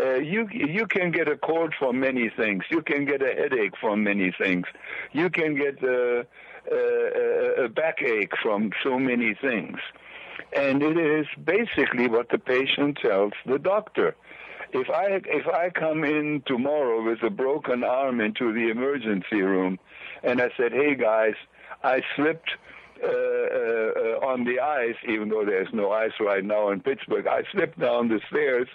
[0.00, 2.64] Uh, you you can get a cold from many things.
[2.70, 4.66] You can get a headache from many things.
[5.12, 6.26] You can get a,
[6.70, 9.78] a, a backache from so many things,
[10.54, 14.16] and it is basically what the patient tells the doctor.
[14.72, 19.78] If I if I come in tomorrow with a broken arm into the emergency room,
[20.22, 21.34] and I said, "Hey guys,
[21.84, 22.50] I slipped."
[23.02, 27.26] Uh, uh, on the ice, even though there's no ice right now in Pittsburgh.
[27.26, 28.68] I slipped down the stairs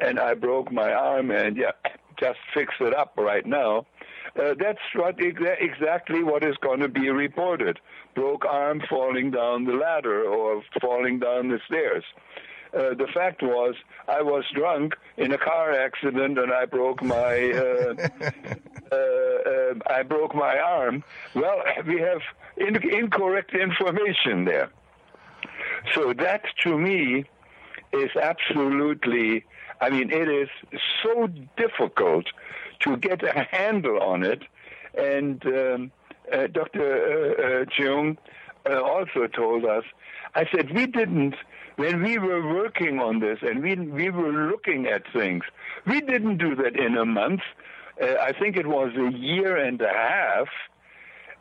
[0.00, 1.72] and I broke my arm, and yeah,
[2.18, 3.86] just fix it up right now.
[4.34, 7.78] Uh, that's what exa- exactly what is going to be reported:
[8.14, 12.04] broke arm falling down the ladder or falling down the stairs.
[12.74, 13.74] Uh, the fact was,
[14.08, 18.08] I was drunk in a car accident and I broke my uh,
[18.92, 21.04] I broke my arm.
[21.34, 22.20] Well, we have
[22.56, 24.70] in- incorrect information there.
[25.94, 27.24] So that to me
[27.92, 29.44] is absolutely.
[29.80, 30.48] I mean, it is
[31.02, 32.26] so difficult
[32.80, 34.42] to get a handle on it,
[34.96, 35.92] and um,
[36.32, 36.80] uh, Dr.
[36.80, 38.16] Uh, uh, Cheung
[38.68, 39.84] uh, also told us.
[40.34, 41.34] I said we didn't
[41.76, 45.44] when we were working on this and we we were looking at things.
[45.86, 47.42] We didn't do that in a month.
[48.00, 50.48] Uh, I think it was a year and a half,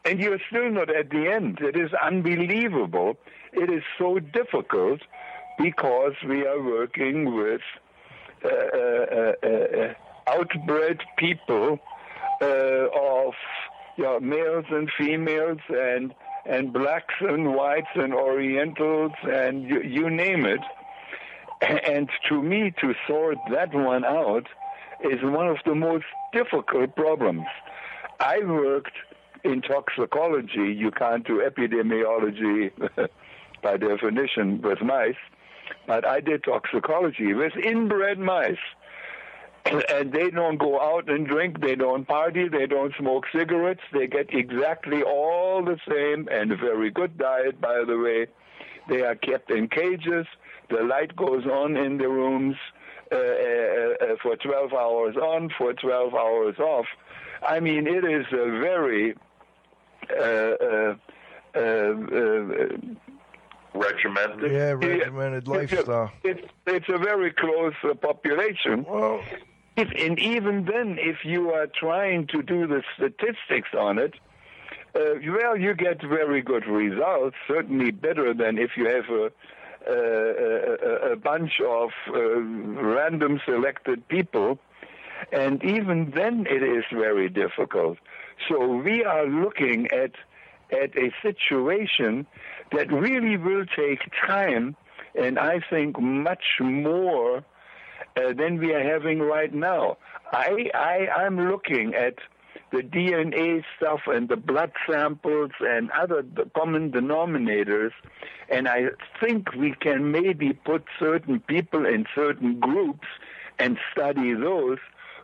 [0.05, 1.59] and you're still not at the end.
[1.61, 3.17] It is unbelievable.
[3.51, 5.01] It is so difficult
[5.57, 7.61] because we are working with
[8.43, 9.93] uh, uh, uh, uh,
[10.27, 11.79] outbred people
[12.41, 13.33] uh, of
[13.97, 16.13] you know, males and females and
[16.45, 20.59] and blacks and whites and orientals and you, you name it.
[21.61, 24.45] And to me, to sort that one out
[25.03, 27.45] is one of the most difficult problems.
[28.19, 28.93] I worked
[29.43, 30.73] in toxicology.
[30.73, 32.71] You can't do epidemiology
[33.63, 35.15] by definition with mice,
[35.87, 38.57] but I did toxicology with inbred mice.
[39.89, 44.05] And they don't go out and drink, they don't party, they don't smoke cigarettes, they
[44.05, 48.27] get exactly all the same and very good diet, by the way.
[48.87, 50.27] They are kept in cages,
[50.69, 52.55] the light goes on in the rooms,
[53.11, 56.85] uh, uh, for 12 hours on, for 12 hours off.
[57.47, 59.15] I mean, it is a very
[60.09, 60.95] uh,
[61.55, 62.67] uh, uh,
[63.75, 64.51] Regimented.
[64.51, 66.11] Yeah, regimented lifestyle.
[66.23, 68.85] It's, it's a very close uh, population.
[68.87, 69.21] Well,
[69.75, 74.13] If, and even then, if you are trying to do the statistics on it,
[74.95, 77.35] uh, well, you get very good results.
[77.49, 79.31] Certainly better than if you have a
[79.91, 84.59] a, bunch of uh, random selected people.
[85.31, 87.97] And even then, it is very difficult.
[88.49, 90.11] So we are looking at
[90.71, 92.25] at a situation
[92.71, 94.75] that really will take time,
[95.13, 97.43] and I think much more
[98.17, 99.97] uh, than we are having right now.
[100.31, 102.15] I, I I'm looking at
[102.71, 106.23] the DNA stuff and the blood samples and other
[106.55, 107.91] common denominators,
[108.49, 108.89] and I
[109.19, 113.07] think we can maybe put certain people in certain groups
[113.59, 114.79] and study those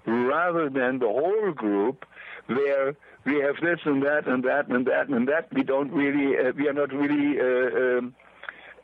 [0.06, 2.06] rather than the whole group
[2.48, 6.38] where we have this and that and that and that and that we don't really
[6.38, 8.16] uh, we are not really uh, um,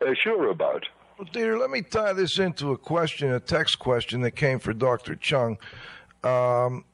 [0.01, 0.85] uh, sure about.
[1.17, 4.71] Well, Dieter, let me tie this into a question, a text question that came for
[4.71, 5.15] Dr.
[5.15, 5.57] Cheung.
[6.23, 6.85] Um,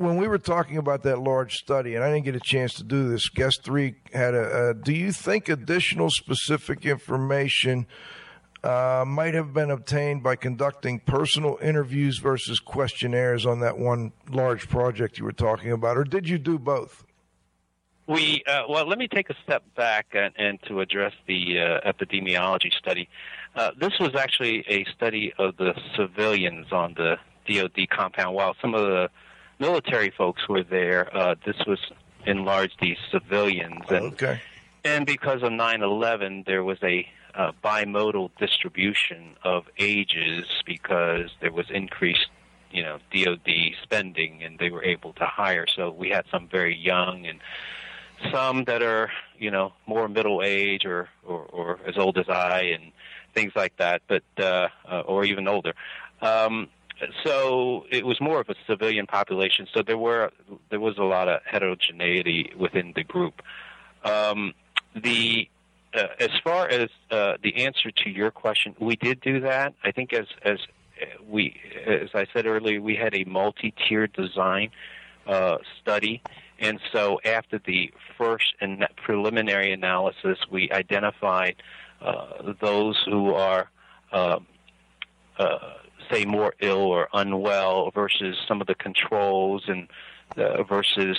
[0.00, 2.84] when we were talking about that large study, and I didn't get a chance to
[2.84, 4.70] do this, guest three had a.
[4.70, 7.86] a do you think additional specific information
[8.64, 14.70] uh, might have been obtained by conducting personal interviews versus questionnaires on that one large
[14.70, 17.04] project you were talking about, or did you do both?
[18.06, 21.92] We uh, well, let me take a step back and, and to address the uh,
[21.92, 23.06] epidemiology study.
[23.54, 28.34] Uh, this was actually a study of the civilians on the DoD compound.
[28.34, 29.10] While some of the
[29.60, 31.78] military folks were there, uh, this was
[32.26, 33.84] in large the civilians.
[33.88, 34.40] And, Okay.
[34.84, 41.66] and because of 9/11, there was a uh, bimodal distribution of ages because there was
[41.70, 42.28] increased,
[42.72, 45.66] you know, DoD spending, and they were able to hire.
[45.76, 47.38] So we had some very young and
[48.32, 52.62] some that are, you know, more middle age or, or, or as old as I
[52.74, 52.92] and
[53.34, 55.72] things like that, but uh, uh, or even older.
[56.20, 56.68] Um,
[57.24, 59.66] so it was more of a civilian population.
[59.74, 60.30] So there were
[60.70, 63.42] there was a lot of heterogeneity within the group.
[64.04, 64.54] Um,
[64.94, 65.48] the
[65.94, 69.74] uh, as far as uh, the answer to your question, we did do that.
[69.82, 70.58] I think as as
[71.26, 74.70] we as I said earlier, we had a multi-tiered design
[75.26, 76.22] uh, study,
[76.58, 81.56] and so after the first and preliminary analysis, we identified
[82.02, 83.70] uh, those who are
[84.12, 84.38] uh,
[85.38, 85.58] uh,
[86.10, 89.88] say more ill or unwell versus some of the controls and
[90.36, 91.18] uh, versus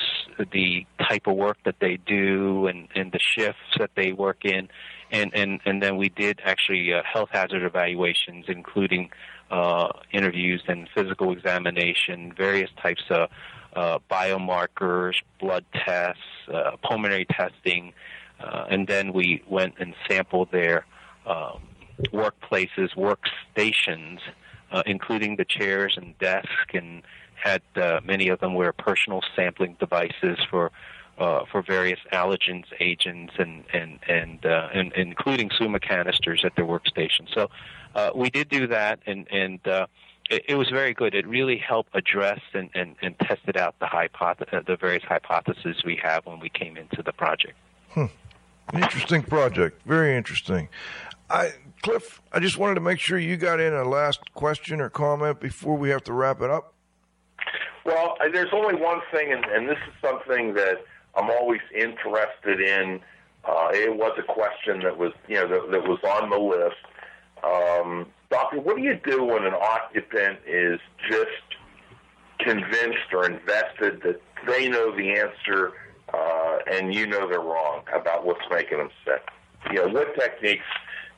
[0.51, 4.69] the type of work that they do and, and the shifts that they work in.
[5.11, 9.09] And, and, and then we did actually uh, health hazard evaluations, including
[9.49, 13.29] uh, interviews and physical examination, various types of
[13.75, 16.21] uh, biomarkers, blood tests,
[16.53, 17.93] uh, pulmonary testing,
[18.39, 20.85] uh, and then we went and sampled their
[21.25, 21.61] um,
[22.13, 24.19] workplaces, workstations,
[24.71, 27.03] uh, including the chairs and desk, and
[27.35, 30.71] had uh, many of them were personal sampling devices for
[31.17, 36.65] uh, for various allergens, agents, and and and, uh, and including SUMMA canisters at their
[36.65, 37.27] workstation.
[37.33, 37.49] So
[37.95, 39.87] uh, we did do that, and and uh,
[40.29, 41.13] it, was very good.
[41.13, 45.83] It really helped address and, and, and tested out the hypoth- uh, the various hypotheses
[45.85, 47.57] we have when we came into the project.
[48.73, 49.81] Interesting project.
[49.85, 50.69] Very interesting.
[51.31, 54.89] I, Cliff, I just wanted to make sure you got in a last question or
[54.89, 56.73] comment before we have to wrap it up.
[57.85, 60.83] Well, uh, there's only one thing, and, and this is something that
[61.15, 62.99] I'm always interested in.
[63.43, 66.75] Uh, it was a question that was, you know, that, that was on the list.
[67.43, 70.79] Um, doctor, what do you do when an occupant is
[71.09, 71.29] just
[72.39, 75.73] convinced or invested that they know the answer
[76.13, 79.27] uh, and you know they're wrong about what's making them sick?
[79.71, 80.65] You know, what techniques,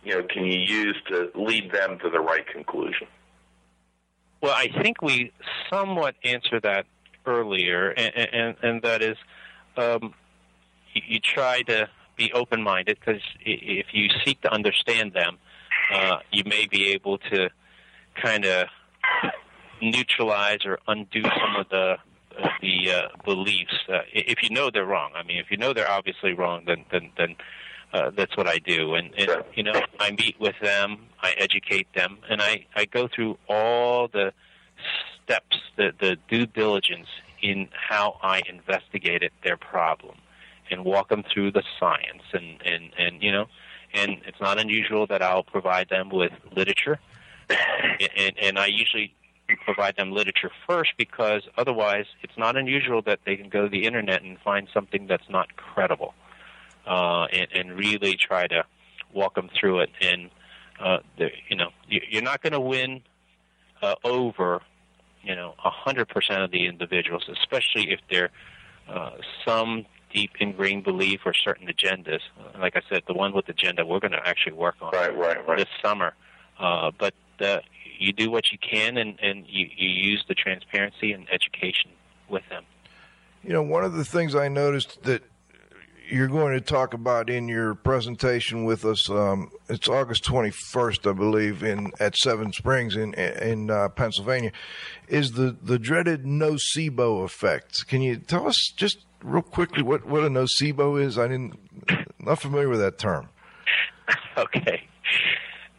[0.03, 3.07] you know, can you use to lead them to the right conclusion?
[4.41, 5.31] Well, I think we
[5.71, 6.85] somewhat answered that
[7.25, 9.17] earlier, and, and, and that is
[9.77, 10.13] um,
[10.93, 15.37] you, you try to be open minded because if you seek to understand them,
[15.93, 17.49] uh, you may be able to
[18.21, 18.67] kind of
[19.81, 21.97] neutralize or undo some of the
[22.61, 23.73] the uh, beliefs.
[23.87, 26.85] Uh, if you know they're wrong, I mean, if you know they're obviously wrong, then
[26.91, 27.35] then then
[27.93, 28.95] uh, that's what I do.
[28.95, 29.45] And, and Sure.
[29.53, 34.07] you know, I meet with them, I educate them, and I I go through all
[34.07, 34.33] the
[35.23, 37.07] steps, the the due diligence
[37.41, 40.17] in how I investigated their problem,
[40.71, 43.45] and walk them through the science, and and and you know,
[43.93, 46.99] and it's not unusual that I'll provide them with literature.
[48.17, 49.13] and, and I usually
[49.65, 53.85] provide them literature first because otherwise it's not unusual that they can go to the
[53.85, 56.13] internet and find something that's not credible,
[56.85, 58.65] uh, and, and really try to
[59.13, 59.89] walk them through it.
[60.01, 60.29] And
[60.79, 60.97] uh,
[61.49, 63.01] you know, you're not going to win
[63.81, 64.61] uh, over
[65.23, 68.29] you know a hundred percent of the individuals, especially if they're
[68.89, 69.11] uh,
[69.45, 72.19] some deep ingrained belief or certain agendas.
[72.39, 75.15] Uh, like I said, the one with agenda we're going to actually work on right,
[75.15, 75.57] right, right.
[75.57, 76.13] this summer.
[76.59, 77.59] Uh, but uh,
[77.97, 81.91] you do what you can, and, and you, you use the transparency and education
[82.29, 82.63] with them.
[83.43, 85.23] You know, one of the things I noticed that
[86.13, 89.09] you're going to talk about in your presentation with us.
[89.09, 94.51] Um, it's August 21st, I believe, in at Seven Springs in in uh, Pennsylvania.
[95.07, 97.87] Is the the dreaded nocebo effect?
[97.87, 101.17] Can you tell us just real quickly what what a nocebo is?
[101.17, 101.57] I didn't
[102.19, 103.29] not familiar with that term.
[104.37, 104.87] okay,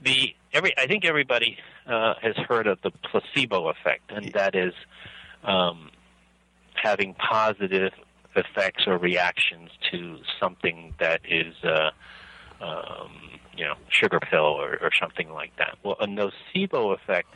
[0.03, 4.75] the every I think everybody uh, has heard of the placebo effect, and that is
[5.45, 5.91] um,
[6.75, 7.93] having positive
[8.37, 11.91] effects or reactions to something that is, uh,
[12.61, 13.13] um,
[13.57, 15.79] you know, sugar pill or, or something like that.
[15.83, 17.29] Well, a nocebo effect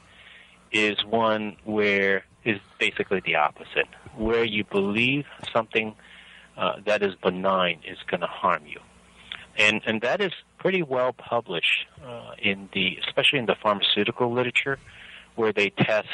[0.72, 5.94] is one where is basically the opposite, where you believe something
[6.56, 8.80] uh, that is benign is going to harm you,
[9.56, 14.78] and and that is pretty well published uh, in the especially in the pharmaceutical literature,
[15.36, 16.08] where they test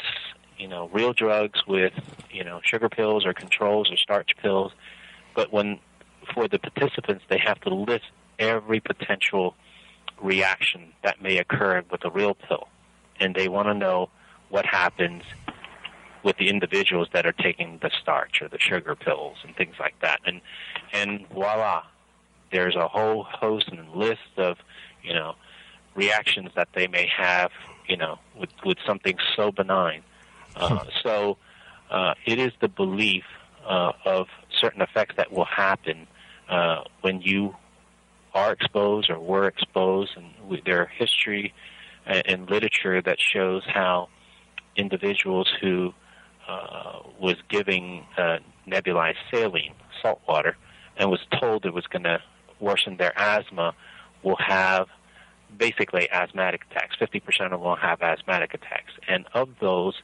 [0.57, 1.93] you know real drugs with
[2.31, 4.71] you know sugar pills or controls or starch pills,
[5.35, 5.79] but when
[6.33, 8.05] for the participants they have to list
[8.39, 9.55] every potential
[10.21, 12.67] reaction that may occur with a real pill,
[13.19, 14.09] and they want to know
[14.49, 15.23] what happens
[16.23, 19.99] with the individuals that are taking the starch or the sugar pills and things like
[20.01, 20.41] that, and
[20.93, 21.83] and voila,
[22.51, 24.57] there's a whole host and list of
[25.03, 25.35] you know
[25.95, 27.51] reactions that they may have
[27.87, 30.01] you know with with something so benign
[30.55, 31.37] uh, so
[31.89, 33.23] uh, it is the belief
[33.67, 34.27] uh, of
[34.61, 36.07] certain effects that will happen
[36.49, 37.55] uh, when you
[38.33, 41.53] are exposed or were exposed, and there are history
[42.05, 44.09] and literature that shows how
[44.75, 45.93] individuals who
[46.47, 48.37] uh, was giving uh,
[48.67, 50.55] nebulized saline, salt water,
[50.97, 52.21] and was told it was going to
[52.59, 53.73] worsen their asthma,
[54.23, 54.87] will have
[55.57, 56.95] basically asthmatic attacks.
[57.01, 58.91] 50% of them will have asthmatic attacks.
[59.07, 59.95] And of those,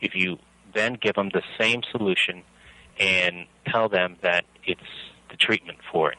[0.00, 0.38] if you
[0.74, 2.42] then give them the same solution
[2.98, 4.80] and tell them that it's
[5.30, 6.18] the treatment for it,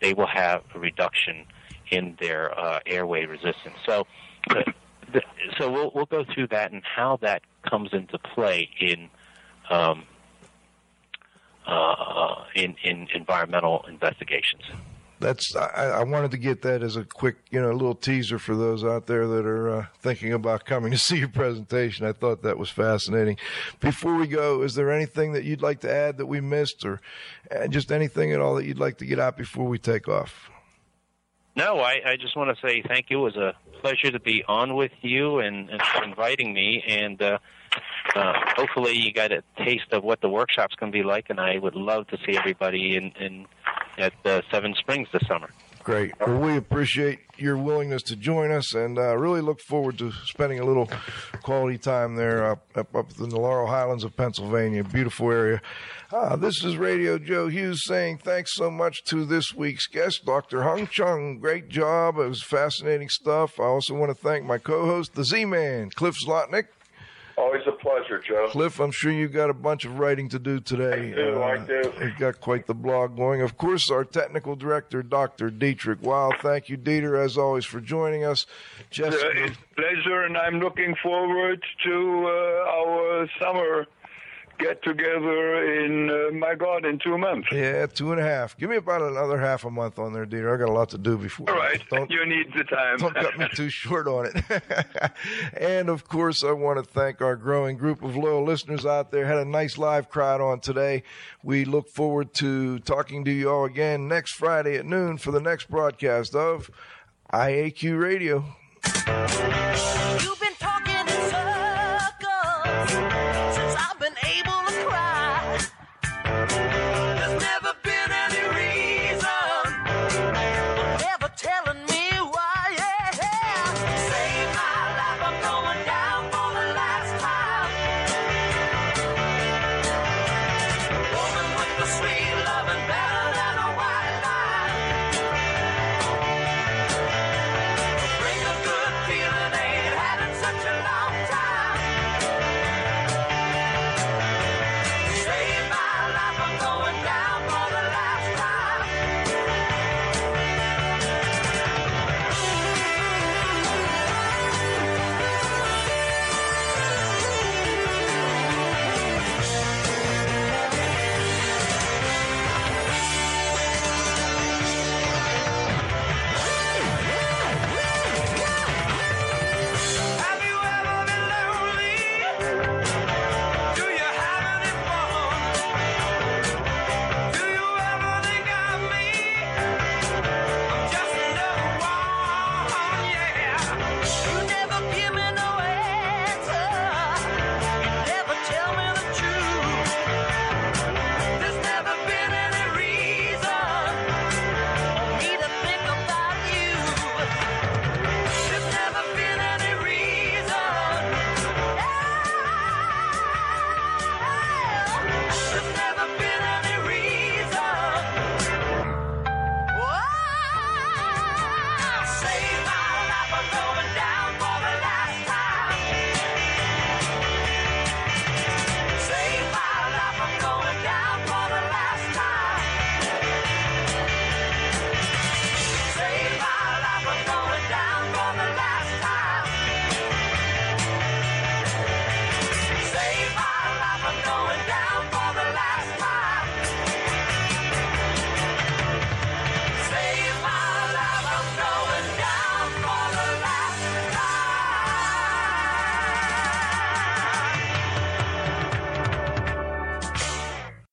[0.00, 1.46] they will have a reduction
[1.90, 3.76] in their uh, airway resistance.
[3.86, 4.06] So,
[4.48, 5.22] the,
[5.58, 9.08] so we'll we'll go through that and how that comes into play in
[9.70, 10.04] um,
[11.66, 14.62] uh, in in environmental investigations
[15.22, 18.54] that's I, I, wanted to get that as a quick, you know, little teaser for
[18.54, 22.04] those out there that are uh, thinking about coming to see your presentation.
[22.04, 23.38] I thought that was fascinating.
[23.80, 27.00] Before we go, is there anything that you'd like to add that we missed, or
[27.50, 30.50] uh, just anything at all that you'd like to get out before we take off?
[31.54, 33.20] No, I, I just want to say thank you.
[33.20, 36.82] It was a pleasure to be on with you and, and for inviting me.
[36.86, 37.38] And uh,
[38.14, 41.30] uh, hopefully, you got a taste of what the workshop's going to be like.
[41.30, 43.46] And I would love to see everybody in, in
[43.98, 45.48] at uh, Seven Springs this summer.
[45.82, 46.12] Great.
[46.20, 50.60] Well, we appreciate your willingness to join us, and uh, really look forward to spending
[50.60, 50.88] a little
[51.42, 54.84] quality time there up, up, up in the Laurel Highlands of Pennsylvania.
[54.84, 55.60] Beautiful area.
[56.12, 60.62] Uh, this is Radio Joe Hughes saying thanks so much to this week's guest, Dr.
[60.62, 61.40] Hung Cheung.
[61.40, 62.16] Great job.
[62.16, 63.58] It was fascinating stuff.
[63.58, 66.66] I also want to thank my co-host, the Z-Man, Cliff Zlotnik.
[67.42, 68.46] Always a pleasure, Joe.
[68.50, 71.10] Cliff, I'm sure you've got a bunch of writing to do today.
[71.10, 71.92] I do, uh, I do.
[72.00, 73.42] You've got quite the blog going.
[73.42, 75.50] Of course, our technical director, Dr.
[75.50, 76.30] Dietrich Wow.
[76.40, 78.46] Thank you, Dieter, as always, for joining us.
[78.90, 79.28] Jessica.
[79.34, 83.86] It's a pleasure, and I'm looking forward to uh, our summer
[84.62, 87.48] get together in uh, my God in two months.
[87.50, 88.56] Yeah, two and a half.
[88.56, 90.54] Give me about another half a month on there, Dieter.
[90.54, 91.50] I got a lot to do before.
[91.50, 92.98] All right, don't, you need the time.
[92.98, 94.62] don't cut me too short on it.
[95.56, 99.26] and of course, I want to thank our growing group of loyal listeners out there.
[99.26, 101.02] Had a nice live crowd on today.
[101.42, 105.40] We look forward to talking to you all again next Friday at noon for the
[105.40, 106.70] next broadcast of
[107.32, 108.44] IAQ Radio.